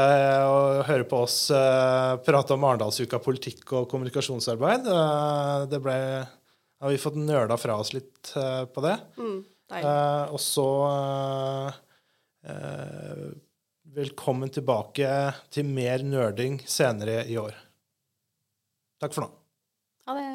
[0.45, 4.87] og høre på oss eh, prate om Arendalsuka politikk og kommunikasjonsarbeid.
[4.87, 5.97] Eh, det ble
[6.81, 8.97] har vi fått nøla fra oss litt uh, på det.
[9.19, 9.45] Mm.
[9.71, 11.71] Eh, og så uh,
[12.43, 13.31] eh,
[13.91, 15.09] Velkommen tilbake
[15.51, 17.57] til mer nerding senere i år.
[19.03, 19.31] Takk for nå.
[20.07, 20.29] Ha det.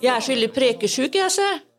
[0.00, 1.71] Jeg er skyldig prekesjuk, jeg, se.